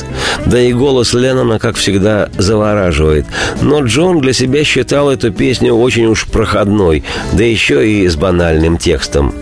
Да 0.46 0.58
и 0.58 0.72
голос 0.72 1.12
Леннона, 1.12 1.58
как 1.58 1.76
всегда, 1.76 2.30
завораживает. 2.38 3.26
Но 3.60 3.84
Джон 3.84 4.20
для 4.20 4.32
себя 4.32 4.64
считал 4.64 5.10
эту 5.10 5.30
песню 5.30 5.74
очень 5.74 6.06
уж 6.06 6.24
проходной, 6.24 7.04
да 7.34 7.44
еще 7.44 7.86
и 7.86 8.08
с 8.08 8.16
банальным 8.16 8.78
текстом. 8.78 9.34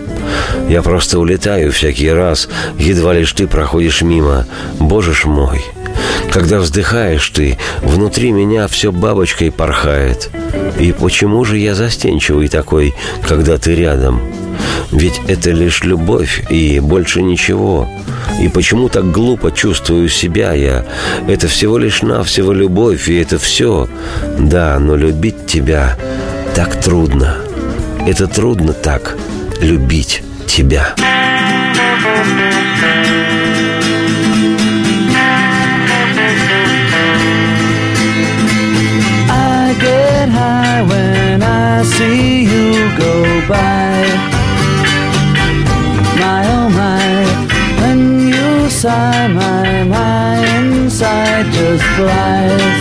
Я 0.68 0.82
просто 0.82 1.18
улетаю 1.18 1.72
всякий 1.72 2.10
раз, 2.10 2.48
едва 2.78 3.14
лишь 3.14 3.32
ты 3.32 3.46
проходишь 3.46 4.02
мимо. 4.02 4.46
Боже 4.78 5.14
ж 5.14 5.24
мой, 5.24 5.62
когда 6.30 6.60
вздыхаешь 6.60 7.28
ты, 7.30 7.58
внутри 7.82 8.32
меня 8.32 8.68
все 8.68 8.92
бабочкой 8.92 9.50
порхает. 9.50 10.30
И 10.78 10.92
почему 10.92 11.44
же 11.44 11.58
я 11.58 11.74
застенчивый 11.74 12.48
такой, 12.48 12.94
когда 13.26 13.58
ты 13.58 13.74
рядом? 13.74 14.20
Ведь 14.92 15.20
это 15.26 15.50
лишь 15.50 15.82
любовь 15.84 16.44
и 16.50 16.80
больше 16.80 17.22
ничего. 17.22 17.88
И 18.40 18.48
почему 18.48 18.88
так 18.88 19.10
глупо 19.10 19.50
чувствую 19.50 20.08
себя 20.08 20.52
я? 20.52 20.84
Это 21.26 21.48
всего 21.48 21.78
лишь 21.78 22.02
навсего 22.02 22.52
любовь, 22.52 23.08
и 23.08 23.20
это 23.20 23.38
все. 23.38 23.88
Да, 24.38 24.78
но 24.78 24.96
любить 24.96 25.46
тебя 25.46 25.96
так 26.54 26.80
трудно. 26.80 27.36
Это 28.06 28.26
трудно 28.26 28.72
так 28.72 29.16
любить 29.60 30.22
тебя. 30.47 30.95
I 39.29 39.75
get 39.79 40.29
high 40.29 40.81
when 40.83 41.41
I 41.41 41.83
see 41.83 42.43
you 42.43 42.95
go 42.97 43.13
by. 43.47 43.91
My 46.21 46.41
oh 46.55 46.69
my, 46.69 47.07
when 47.81 48.27
you 48.27 48.69
sigh, 48.69 49.27
my 49.27 49.83
my 49.83 50.37
inside 50.57 51.45
just 51.51 51.83
flies. 51.97 52.77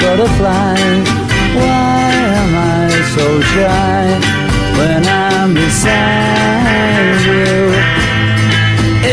Butterflies, 0.00 1.08
why 1.56 2.12
am 2.40 2.54
I 2.56 2.88
so 3.14 3.40
shy 3.40 4.35
When 4.77 5.03
I'm 5.05 5.53
beside 5.53 7.19
you? 7.29 7.57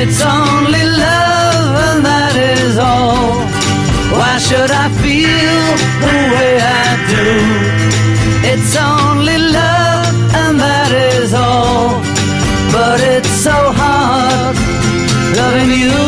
It's 0.01 0.21
only 0.21 0.85
love 1.07 1.73
and 1.89 2.01
that 2.05 2.35
is 2.37 2.77
all. 2.79 3.41
Why 4.17 4.35
should 4.47 4.71
I 4.85 4.87
feel 5.03 5.65
the 6.05 6.15
way 6.35 6.53
I 6.61 6.89
do? 7.15 7.29
It's 8.53 8.75
only 8.77 9.39
love 9.39 10.15
and 10.43 10.55
that 10.61 10.93
is 10.93 11.33
all. 11.33 12.03
But 12.77 13.01
it's 13.15 13.35
so 13.49 13.57
hard 13.81 14.57
loving 15.41 15.73
you. 15.85 16.05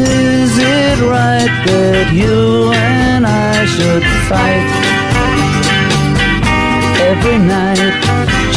Is 0.00 0.52
it 0.58 0.98
right 1.16 1.54
that 1.68 2.08
you 2.20 2.72
and 2.72 3.26
I 3.26 3.66
should 3.66 4.04
fight 4.28 4.77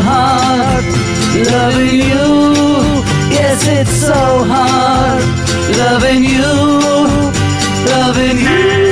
hard 0.00 0.84
loving 1.52 2.00
you. 2.00 2.26
Yes, 3.30 3.66
it's 3.66 3.90
so 3.90 4.44
hard 4.44 5.22
loving 5.78 6.24
you, 6.24 6.46
loving 7.86 8.38
you. 8.38 8.86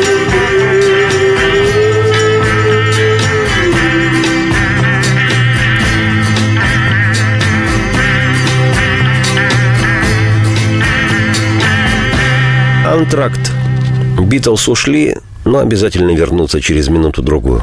Антракт. 12.86 13.50
Битлз 14.18 14.68
ушли, 14.68 15.16
но 15.44 15.58
обязательно 15.58 16.14
вернутся 16.14 16.60
через 16.60 16.88
минуту-другую. 16.88 17.62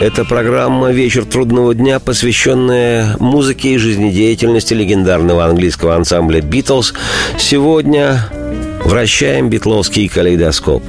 Это 0.00 0.24
программа 0.24 0.90
«Вечер 0.90 1.24
трудного 1.24 1.74
дня», 1.74 2.00
посвященная 2.00 3.16
музыке 3.18 3.74
и 3.74 3.78
жизнедеятельности 3.78 4.74
легендарного 4.74 5.44
английского 5.44 5.94
ансамбля 5.94 6.40
«Битлз». 6.40 6.94
Сегодня 7.38 8.18
вращаем 8.84 9.48
битловский 9.48 10.08
калейдоскоп. 10.08 10.82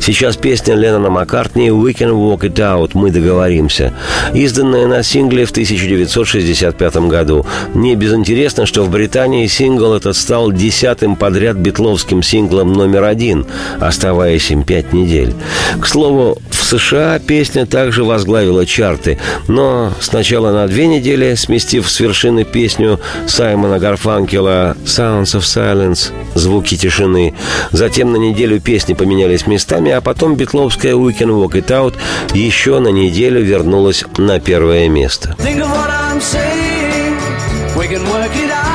Сейчас 0.00 0.36
песня 0.36 0.74
Леннона 0.74 1.10
Маккартни 1.10 1.68
«We 1.68 1.92
can 1.92 2.10
walk 2.10 2.40
it 2.40 2.54
out» 2.54 2.90
«Мы 2.94 3.10
договоримся», 3.10 3.92
изданная 4.32 4.86
на 4.86 5.02
сингле 5.02 5.44
в 5.44 5.50
1965 5.50 6.96
году. 7.08 7.46
Не 7.74 7.96
безинтересно, 7.96 8.66
что 8.66 8.84
в 8.84 8.90
Британии 8.90 9.46
сингл 9.46 9.94
этот 9.94 10.16
стал 10.16 10.52
десятым 10.52 11.16
подряд 11.16 11.56
битловским 11.56 12.22
синглом 12.22 12.72
номер 12.72 13.04
один, 13.04 13.46
оставаясь 13.80 14.50
им 14.50 14.62
пять 14.62 14.92
недель. 14.92 15.34
К 15.80 15.86
слову, 15.86 16.38
в 16.50 16.61
США 16.72 17.18
песня 17.18 17.66
также 17.66 18.02
возглавила 18.02 18.64
чарты, 18.64 19.18
но 19.46 19.92
сначала 20.00 20.52
на 20.52 20.66
две 20.66 20.86
недели, 20.86 21.34
сместив 21.34 21.86
с 21.90 22.00
вершины 22.00 22.44
песню 22.44 22.98
Саймона 23.26 23.78
Гарфанкела 23.78 24.74
«Sounds 24.86 25.34
of 25.34 25.40
Silence»– 25.40 26.12
«Звуки 26.34 26.74
тишины», 26.78 27.34
затем 27.72 28.10
на 28.12 28.16
неделю 28.16 28.58
песни 28.58 28.94
поменялись 28.94 29.46
местами, 29.46 29.90
а 29.90 30.00
потом 30.00 30.34
битловская 30.34 30.94
«We 30.94 31.14
Can 31.14 31.28
Walk 31.28 31.52
It 31.52 31.66
Out» 31.66 31.94
еще 32.32 32.78
на 32.78 32.88
неделю 32.88 33.42
вернулась 33.42 34.04
на 34.16 34.40
первое 34.40 34.88
место. 34.88 35.36
Think 35.40 35.60
of 35.60 35.68
what 35.68 35.90
I'm 35.90 36.22
saying. 36.22 37.18
We 37.76 37.86
can 37.86 38.02
work 38.10 38.34
it 38.34 38.50
out 38.50 38.71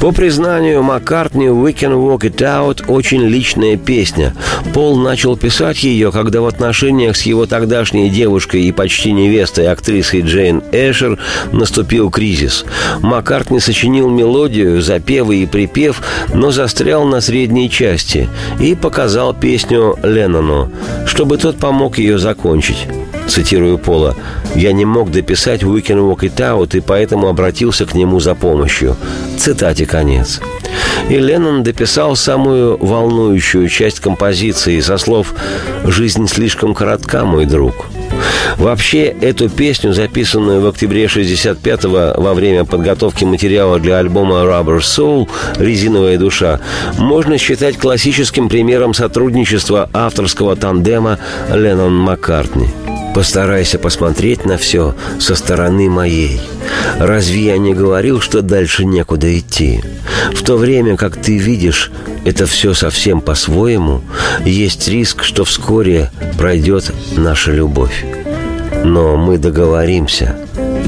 По 0.00 0.12
признанию 0.12 0.82
Маккартни, 0.82 1.48
«We 1.48 1.74
Can 1.74 1.92
Walk 1.92 2.20
It 2.20 2.38
Out»– 2.38 2.86
очень 2.88 3.22
личная 3.22 3.76
песня. 3.76 4.34
Пол 4.72 4.96
начал 4.96 5.36
писать 5.36 5.82
ее, 5.82 6.10
когда 6.10 6.40
в 6.40 6.46
отношениях 6.46 7.16
с 7.16 7.22
его 7.22 7.44
тогдашней 7.44 8.08
девушкой 8.08 8.62
и 8.62 8.72
почти 8.72 9.12
невестой 9.12 9.68
актрисой 9.68 10.22
Джейн 10.22 10.62
Эшер 10.72 11.18
наступил 11.52 12.10
кризис. 12.10 12.64
Маккартни 13.02 13.60
сочинил 13.60 14.08
мелодию, 14.08 14.80
запевы 14.80 15.36
и 15.36 15.46
припев, 15.46 16.00
но 16.32 16.50
застрял 16.50 17.04
на 17.04 17.20
средней 17.20 17.68
части 17.68 18.30
и 18.58 18.74
показал 18.74 19.34
песню 19.34 19.98
Леннону, 20.02 20.72
чтобы 21.04 21.36
тот 21.36 21.58
помог 21.58 21.98
ее 21.98 22.18
закончить. 22.18 22.86
Цитирую 23.30 23.78
Пола, 23.78 24.16
«Я 24.56 24.72
не 24.72 24.84
мог 24.84 25.12
дописать 25.12 25.62
«We 25.62 25.82
can 25.82 25.98
walk 25.98 26.22
it 26.22 26.34
out» 26.34 26.76
и 26.76 26.80
поэтому 26.80 27.28
обратился 27.28 27.86
к 27.86 27.94
нему 27.94 28.18
за 28.18 28.34
помощью». 28.34 28.96
Цитате 29.38 29.86
конец. 29.86 30.40
И 31.08 31.16
Леннон 31.16 31.62
дописал 31.62 32.16
самую 32.16 32.76
волнующую 32.84 33.68
часть 33.68 34.00
композиции 34.00 34.80
со 34.80 34.98
слов 34.98 35.32
«Жизнь 35.84 36.26
слишком 36.26 36.74
коротка, 36.74 37.24
мой 37.24 37.46
друг». 37.46 37.86
Вообще, 38.56 39.14
эту 39.20 39.48
песню, 39.48 39.92
записанную 39.92 40.60
в 40.60 40.66
октябре 40.66 41.04
65-го 41.04 42.20
во 42.20 42.34
время 42.34 42.64
подготовки 42.64 43.24
материала 43.24 43.78
для 43.78 43.98
альбома 43.98 44.38
Rubber 44.38 44.80
Soul 44.80 45.28
«Резиновая 45.56 46.18
душа», 46.18 46.58
можно 46.98 47.38
считать 47.38 47.78
классическим 47.78 48.48
примером 48.48 48.92
сотрудничества 48.92 49.88
авторского 49.92 50.56
тандема 50.56 51.18
Леннон-Маккартни. 51.48 52.79
Постарайся 53.14 53.78
посмотреть 53.78 54.44
на 54.44 54.56
все 54.56 54.94
со 55.18 55.34
стороны 55.34 55.90
моей. 55.90 56.40
Разве 56.98 57.46
я 57.46 57.58
не 57.58 57.74
говорил, 57.74 58.20
что 58.20 58.40
дальше 58.40 58.84
некуда 58.84 59.36
идти? 59.38 59.82
В 60.34 60.42
то 60.42 60.56
время, 60.56 60.96
как 60.96 61.16
ты 61.16 61.36
видишь 61.38 61.90
это 62.24 62.46
все 62.46 62.74
совсем 62.74 63.20
по-своему, 63.20 64.02
есть 64.44 64.86
риск, 64.88 65.24
что 65.24 65.44
вскоре 65.44 66.10
пройдет 66.38 66.92
наша 67.16 67.50
любовь. 67.52 68.04
Но 68.84 69.16
мы 69.16 69.38
договоримся. 69.38 70.36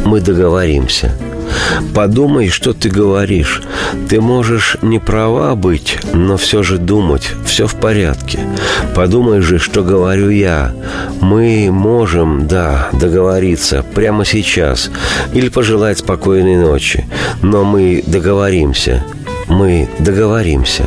Мы 0.04 0.20
договоримся. 0.20 1.12
Подумай, 1.94 2.48
что 2.48 2.72
ты 2.72 2.88
говоришь. 2.88 3.62
Ты 4.08 4.20
можешь 4.20 4.76
не 4.82 4.98
права 4.98 5.54
быть, 5.54 5.98
но 6.12 6.36
все 6.36 6.62
же 6.62 6.78
думать. 6.78 7.30
Все 7.44 7.66
в 7.66 7.74
порядке. 7.74 8.40
Подумай 8.94 9.40
же, 9.40 9.58
что 9.58 9.82
говорю 9.82 10.30
я. 10.30 10.72
Мы 11.20 11.70
можем, 11.70 12.46
да, 12.46 12.88
договориться 12.92 13.84
прямо 13.94 14.24
сейчас. 14.24 14.90
Или 15.32 15.48
пожелать 15.48 15.98
спокойной 15.98 16.56
ночи. 16.56 17.06
Но 17.42 17.64
мы 17.64 18.02
договоримся. 18.06 19.04
Мы 19.48 19.88
договоримся. 19.98 20.84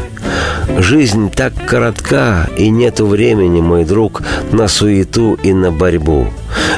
Жизнь 0.78 1.32
так 1.32 1.54
коротка, 1.66 2.50
и 2.58 2.70
нету 2.70 3.06
времени, 3.08 3.62
мой 3.62 3.86
друг, 3.86 4.22
на 4.52 4.68
суету 4.68 5.36
и 5.42 5.54
на 5.54 5.72
борьбу. 5.72 6.28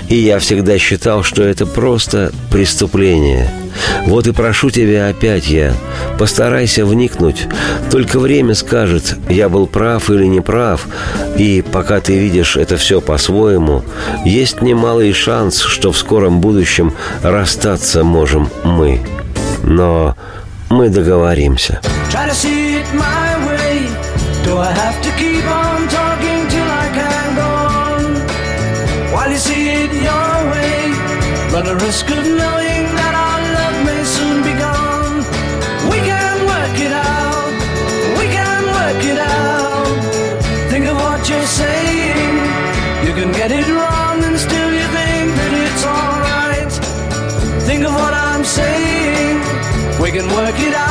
И 0.08 0.16
я 0.16 0.40
всегда 0.40 0.78
считал, 0.78 1.24
что 1.24 1.44
это 1.44 1.66
просто 1.66 2.32
преступление. 2.52 3.50
Вот 4.06 4.28
и 4.28 4.32
прошу 4.32 4.70
тебя 4.70 5.08
опять 5.10 5.48
я, 5.48 5.74
постарайся 6.18 6.86
вникнуть. 6.86 7.48
Только 7.92 8.20
время 8.20 8.54
скажет, 8.54 9.18
я 9.30 9.50
был 9.50 9.68
прав 9.68 10.10
или 10.10 10.26
не 10.26 10.42
прав. 10.42 10.88
И 11.38 11.64
пока 11.72 12.00
ты 12.00 12.18
видишь 12.18 12.56
это 12.56 12.78
все 12.78 13.02
по-своему, 13.02 13.84
есть 14.24 14.62
немалый 14.62 15.12
шанс, 15.12 15.62
что 15.62 15.92
в 15.92 15.98
скором 15.98 16.40
будущем 16.40 16.94
расстаться 17.24 18.04
можем 18.04 18.50
мы. 18.64 19.02
Но 19.64 20.16
мы 20.70 20.90
договоримся. 20.90 21.82
Do 24.58 24.63
I 24.63 24.72
have 24.72 25.00
to 25.04 25.12
keep 25.22 25.46
on 25.46 25.88
talking 25.88 26.41
till 26.54 26.70
I 26.84 26.88
can 27.00 27.28
go 27.41 27.50
on? 27.86 28.04
While 29.13 29.30
you 29.30 29.38
see 29.38 29.63
it 29.82 29.91
your 30.10 30.34
way, 30.54 30.78
run 31.54 31.65
the 31.72 31.78
risk 31.86 32.10
of 32.10 32.24
knowing 32.26 32.84
that 33.00 33.13
our 33.26 33.41
love 33.58 33.78
may 33.86 34.02
soon 34.17 34.38
be 34.48 34.54
gone. 34.58 35.17
We 35.93 36.00
can 36.10 36.38
work 36.54 36.78
it 36.88 36.93
out. 37.13 37.54
We 38.17 38.26
can 38.38 38.62
work 38.80 39.02
it 39.13 39.20
out. 39.22 40.02
Think 40.72 40.88
of 40.88 40.98
what 41.06 41.22
you're 41.30 41.52
saying. 41.62 42.34
You 43.06 43.13
can 43.20 43.30
get 43.39 43.52
it 43.52 43.67
wrong 43.78 44.17
and 44.28 44.36
still 44.48 44.72
you 44.80 44.88
think 44.98 45.28
that 45.39 45.54
it's 45.65 45.84
alright. 45.86 46.74
Think 47.70 47.86
of 47.86 47.93
what 47.93 48.13
I'm 48.15 48.44
saying. 48.44 49.38
We 50.02 50.10
can 50.10 50.25
work 50.34 50.60
it 50.67 50.73
out 50.73 50.87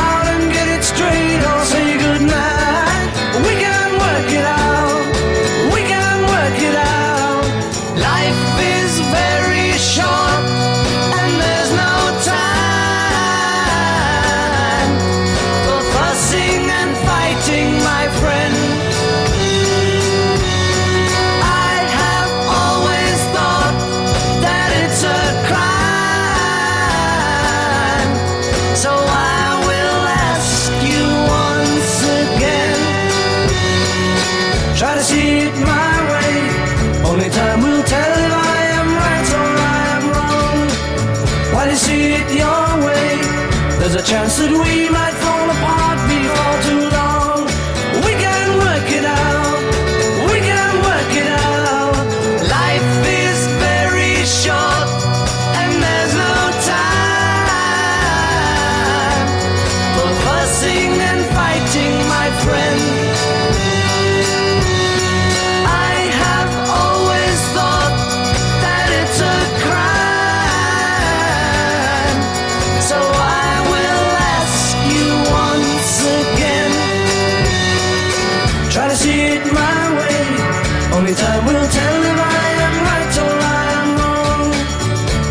time 81.16 81.42
will 81.46 81.68
tell 81.78 81.98
if 82.12 82.18
I 82.38 82.48
am 82.66 82.76
right 82.90 83.14
or 83.24 83.36
I 83.58 83.64
am 83.80 83.88
wrong. 84.00 84.48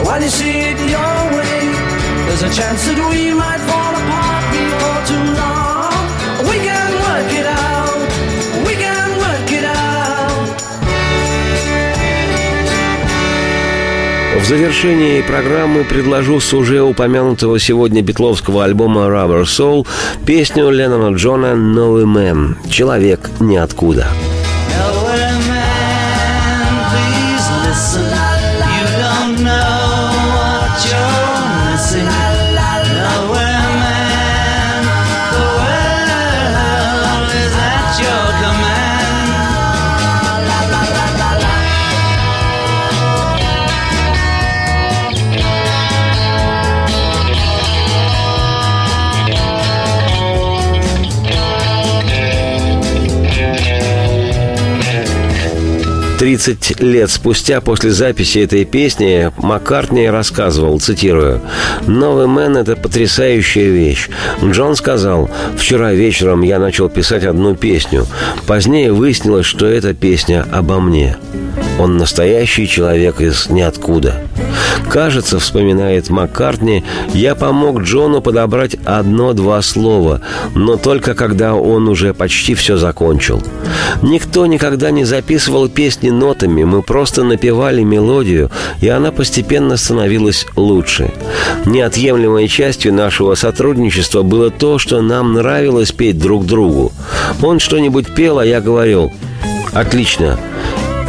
While 0.06 0.22
you 0.26 0.32
see 0.40 0.58
it 0.72 0.80
your 0.96 1.18
way, 1.38 1.60
there's 2.26 2.44
a 2.50 2.52
chance 2.60 2.82
that 2.88 3.00
we 3.14 3.22
might 3.42 3.62
fall 3.70 3.94
apart 4.02 4.46
before 4.56 5.02
too 5.10 5.26
long. 5.42 6.04
We 6.50 6.58
can 6.68 6.90
work 7.08 7.32
it 7.42 7.48
out. 7.66 8.02
We 8.68 8.74
can 8.84 9.10
work 9.24 9.50
it 9.60 9.66
out. 9.66 10.48
В 14.42 14.48
завершении 14.48 15.22
программы 15.22 15.84
предложу 15.84 16.40
с 16.40 16.54
уже 16.54 16.82
упомянутого 16.82 17.60
сегодня 17.60 18.02
битловского 18.02 18.64
альбома 18.64 19.02
Rubber 19.02 19.44
Soul 19.44 19.88
песню 20.26 20.70
Леннона 20.70 21.16
Джона 21.16 21.56
«Новый 21.56 22.06
Мэн» 22.06 22.58
«Человек 22.70 23.30
ниоткуда». 23.40 24.08
Nowhere 24.08 24.35
30 56.18 56.82
лет 56.82 57.09
спустя 57.09 57.59
после 57.59 57.91
записи 57.91 58.39
этой 58.39 58.63
песни 58.63 59.32
Маккартни 59.38 60.07
рассказывал, 60.07 60.80
цитирую, 60.80 61.41
«Новый 61.88 62.28
мэн– 62.28 62.57
это 62.57 62.76
потрясающая 62.76 63.70
вещь. 63.70 64.09
Джон 64.43 64.76
сказал, 64.76 65.30
вчера 65.57 65.91
вечером 65.91 66.41
я 66.41 66.59
начал 66.59 66.89
писать 66.89 67.26
одну 67.26 67.55
песню. 67.55 68.05
Позднее 68.47 68.93
выяснилось, 68.93 69.45
что 69.45 69.66
эта 69.66 69.93
песня 69.93 70.45
обо 70.51 70.80
мне. 70.80 71.18
Он 71.78 71.97
настоящий 71.97 72.67
человек 72.67 73.19
из 73.19 73.49
ниоткуда. 73.49 74.21
Кажется, 74.89 75.39
вспоминает 75.39 76.09
Маккартни, 76.09 76.84
я 77.13 77.36
помог 77.36 77.82
Джону 77.82 78.21
подобрать 78.21 78.76
одно-два 78.86 79.61
слова, 79.61 80.21
но 80.53 80.78
только 80.78 81.15
когда 81.15 81.55
он 81.55 81.89
уже 81.89 82.13
почти 82.13 82.55
все 82.55 82.78
закончил. 82.78 83.43
Никто 84.01 84.45
никогда 84.45 84.91
не 84.91 85.03
записывал 85.03 85.67
песни 85.67 86.11
нотами, 86.11 86.63
мы 86.63 86.82
просто 86.82 87.23
напевали 87.23 87.84
мелодию, 87.84 88.51
и 88.80 88.88
она 88.88 89.11
постепенно 89.11 89.76
становилась 89.76 90.45
лучше. 90.55 91.11
Неотъемлемой 91.65 92.47
частью 92.47 92.93
нашего 92.93 93.36
сотрудничества 93.36 94.21
было 94.21 94.49
то, 94.49 94.80
что 94.80 95.01
нам 95.01 95.34
нравилось 95.34 95.91
петь 95.91 96.19
друг 96.19 96.45
другу. 96.45 96.93
Он 97.41 97.59
что-нибудь 97.59 98.13
пел, 98.15 98.39
а 98.39 98.45
я 98.45 98.61
говорил 98.61 99.11
«Отлично, 99.73 100.39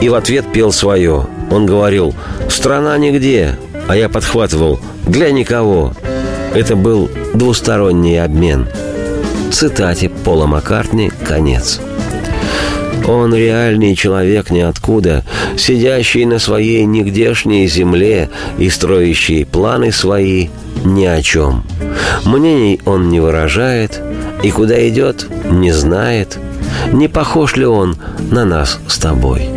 и 0.00 0.08
в 0.08 0.14
ответ 0.14 0.52
пел 0.52 0.72
свое. 0.72 1.26
Он 1.50 1.66
говорил 1.66 2.14
«Страна 2.48 2.96
нигде», 2.98 3.58
а 3.88 3.96
я 3.96 4.08
подхватывал 4.08 4.80
«Для 5.06 5.30
никого». 5.30 5.92
Это 6.54 6.76
был 6.76 7.10
двусторонний 7.34 8.22
обмен. 8.22 8.66
Цитате 9.52 10.08
Пола 10.08 10.46
Маккартни 10.46 11.10
«Конец». 11.26 11.80
Он 13.06 13.32
реальный 13.34 13.94
человек 13.94 14.50
ниоткуда, 14.50 15.24
сидящий 15.56 16.24
на 16.24 16.40
своей 16.40 16.84
нигдешней 16.84 17.68
земле 17.68 18.30
и 18.58 18.68
строящий 18.68 19.44
планы 19.44 19.92
свои 19.92 20.48
ни 20.84 21.04
о 21.04 21.22
чем. 21.22 21.64
Мнений 22.24 22.80
он 22.84 23.08
не 23.08 23.20
выражает, 23.20 24.00
и 24.42 24.50
куда 24.50 24.88
идет, 24.88 25.26
не 25.50 25.70
знает. 25.72 26.38
Не 26.92 27.06
похож 27.06 27.56
ли 27.56 27.64
он 27.64 27.96
на 28.30 28.44
нас 28.44 28.80
с 28.88 28.98
тобой?» 28.98 29.55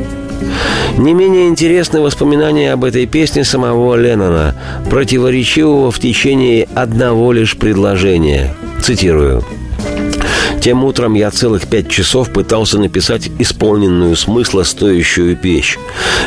Не 0.99 1.13
менее 1.13 1.47
интересны 1.47 2.01
воспоминания 2.01 2.73
об 2.73 2.83
этой 2.83 3.05
песне 3.05 3.45
самого 3.45 3.95
Леннона, 3.95 4.53
противоречивого 4.89 5.91
в 5.91 5.99
течение 5.99 6.67
одного 6.75 7.31
лишь 7.31 7.55
предложения. 7.55 8.53
Цитирую. 8.81 9.45
Тем 10.59 10.83
утром 10.83 11.13
я 11.13 11.31
целых 11.31 11.67
пять 11.67 11.87
часов 11.87 12.33
пытался 12.33 12.79
написать 12.79 13.31
исполненную 13.39 14.17
смысла 14.17 14.63
стоящую 14.63 15.39
вещь. 15.41 15.77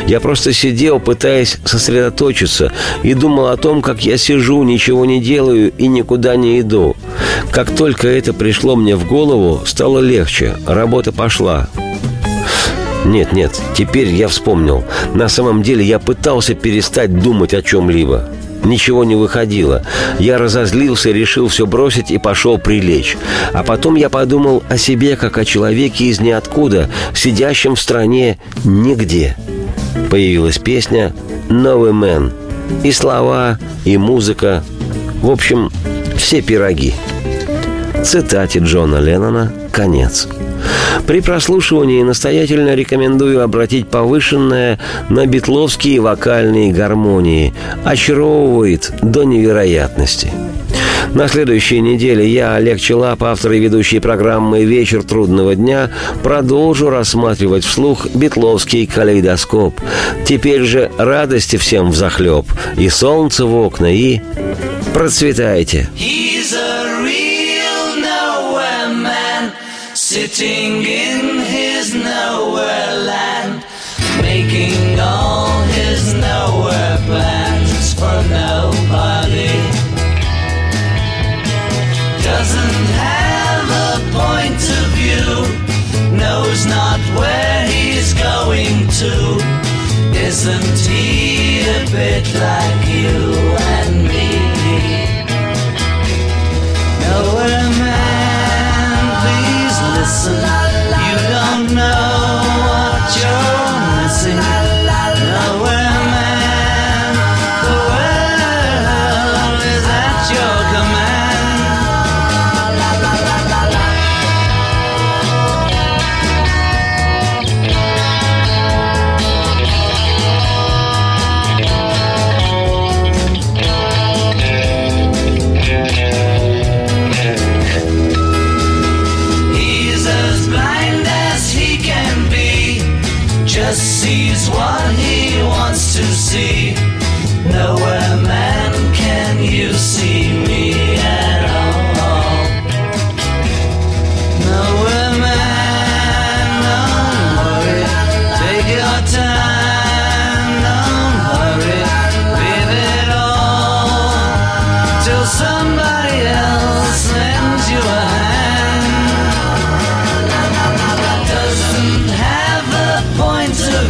Я 0.07 0.19
просто 0.19 0.53
сидел, 0.53 0.99
пытаясь 0.99 1.59
сосредоточиться, 1.65 2.71
и 3.03 3.13
думал 3.13 3.49
о 3.49 3.57
том, 3.57 3.83
как 3.83 4.03
я 4.03 4.17
сижу, 4.17 4.63
ничего 4.63 5.05
не 5.05 5.21
делаю 5.21 5.71
и 5.77 5.85
никуда 5.85 6.35
не 6.35 6.59
иду. 6.59 6.95
Как 7.51 7.69
только 7.69 8.07
это 8.07 8.33
пришло 8.33 8.75
мне 8.75 8.95
в 8.95 9.05
голову, 9.05 9.61
стало 9.67 9.99
легче, 9.99 10.55
работа 10.65 11.11
пошла. 11.11 11.69
Нет, 13.05 13.33
нет, 13.33 13.59
теперь 13.75 14.07
я 14.09 14.27
вспомнил. 14.27 14.83
На 15.13 15.27
самом 15.27 15.61
деле 15.61 15.83
я 15.83 15.99
пытался 15.99 16.53
перестать 16.55 17.19
думать 17.19 17.53
о 17.53 17.61
чем-либо. 17.61 18.29
Ничего 18.63 19.03
не 19.03 19.15
выходило. 19.15 19.83
Я 20.19 20.37
разозлился, 20.37 21.11
решил 21.11 21.49
все 21.49 21.65
бросить 21.65 22.11
и 22.11 22.17
пошел 22.17 22.57
прилечь. 22.57 23.17
А 23.51 23.61
потом 23.63 23.95
я 23.95 24.09
подумал 24.09 24.63
о 24.69 24.77
себе, 24.77 25.17
как 25.17 25.37
о 25.37 25.43
человеке 25.45 26.05
из 26.05 26.21
ниоткуда, 26.21 26.89
сидящем 27.13 27.75
в 27.75 27.81
стране 27.81 28.37
нигде. 28.63 29.35
Появилась 30.09 30.59
песня 30.59 31.13
«Новый 31.49 31.91
мэн». 31.91 32.31
И 32.83 32.93
слова, 32.93 33.59
и 33.83 33.97
музыка. 33.97 34.63
В 35.21 35.29
общем, 35.29 35.69
все 36.17 36.41
пироги. 36.41 36.93
Цитате 38.03 38.59
Джона 38.59 38.97
Леннона 38.97 39.51
«Конец». 39.71 40.27
При 41.07 41.21
прослушивании 41.21 42.03
настоятельно 42.03 42.75
рекомендую 42.75 43.41
обратить 43.43 43.87
повышенное 43.87 44.79
на 45.09 45.25
битловские 45.25 45.99
вокальные 45.99 46.71
гармонии. 46.71 47.53
Очаровывает 47.83 48.91
до 49.01 49.23
невероятности. 49.23 50.31
На 51.13 51.27
следующей 51.27 51.79
неделе 51.79 52.27
я, 52.27 52.55
Олег 52.55 52.79
Челап, 52.79 53.23
автор 53.23 53.51
и 53.51 53.59
ведущий 53.59 53.99
программы 53.99 54.63
«Вечер 54.63 55.03
трудного 55.03 55.55
дня», 55.55 55.91
продолжу 56.23 56.89
рассматривать 56.89 57.63
вслух 57.63 58.07
битловский 58.15 58.87
калейдоскоп. 58.87 59.79
Теперь 60.25 60.63
же 60.63 60.91
радости 60.97 61.57
всем 61.57 61.91
в 61.91 61.95
захлеб, 61.95 62.47
и 62.77 62.89
солнце 62.89 63.45
в 63.45 63.55
окна, 63.55 63.93
и 63.93 64.21
процветайте. 64.93 65.87
He's 65.95 66.53
a 66.55 66.92
sitting 70.13 70.83
in 70.83 71.39
his 71.39 71.95
nowhere 71.95 72.93
land, 72.97 73.65
making 74.21 74.99
all 74.99 75.59
his 75.79 76.13
nowhere 76.13 76.97
plans 77.07 77.95
for 77.95 78.17
nobody. 78.29 79.57
Doesn't 82.21 82.87
have 83.09 83.67
a 83.89 83.93
point 84.19 84.63
of 84.79 84.85
view, 85.01 85.29
knows 86.15 86.67
not 86.67 86.99
where 87.17 87.65
he's 87.65 88.13
going 88.13 88.85
to. 89.01 89.13
Isn't 90.29 90.77
he 90.91 91.61
a 91.61 91.81
bit 91.89 92.25
like 92.35 92.52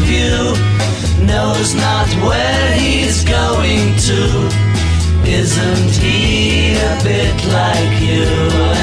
view, 0.03 0.53
knows 1.25 1.73
not 1.75 2.07
where 2.27 2.71
he's 2.73 3.23
going 3.23 3.95
to. 4.09 4.19
Isn't 5.25 5.91
he 6.03 6.75
a 6.75 6.95
bit 7.03 7.37
like 7.47 8.01
you 8.01 8.82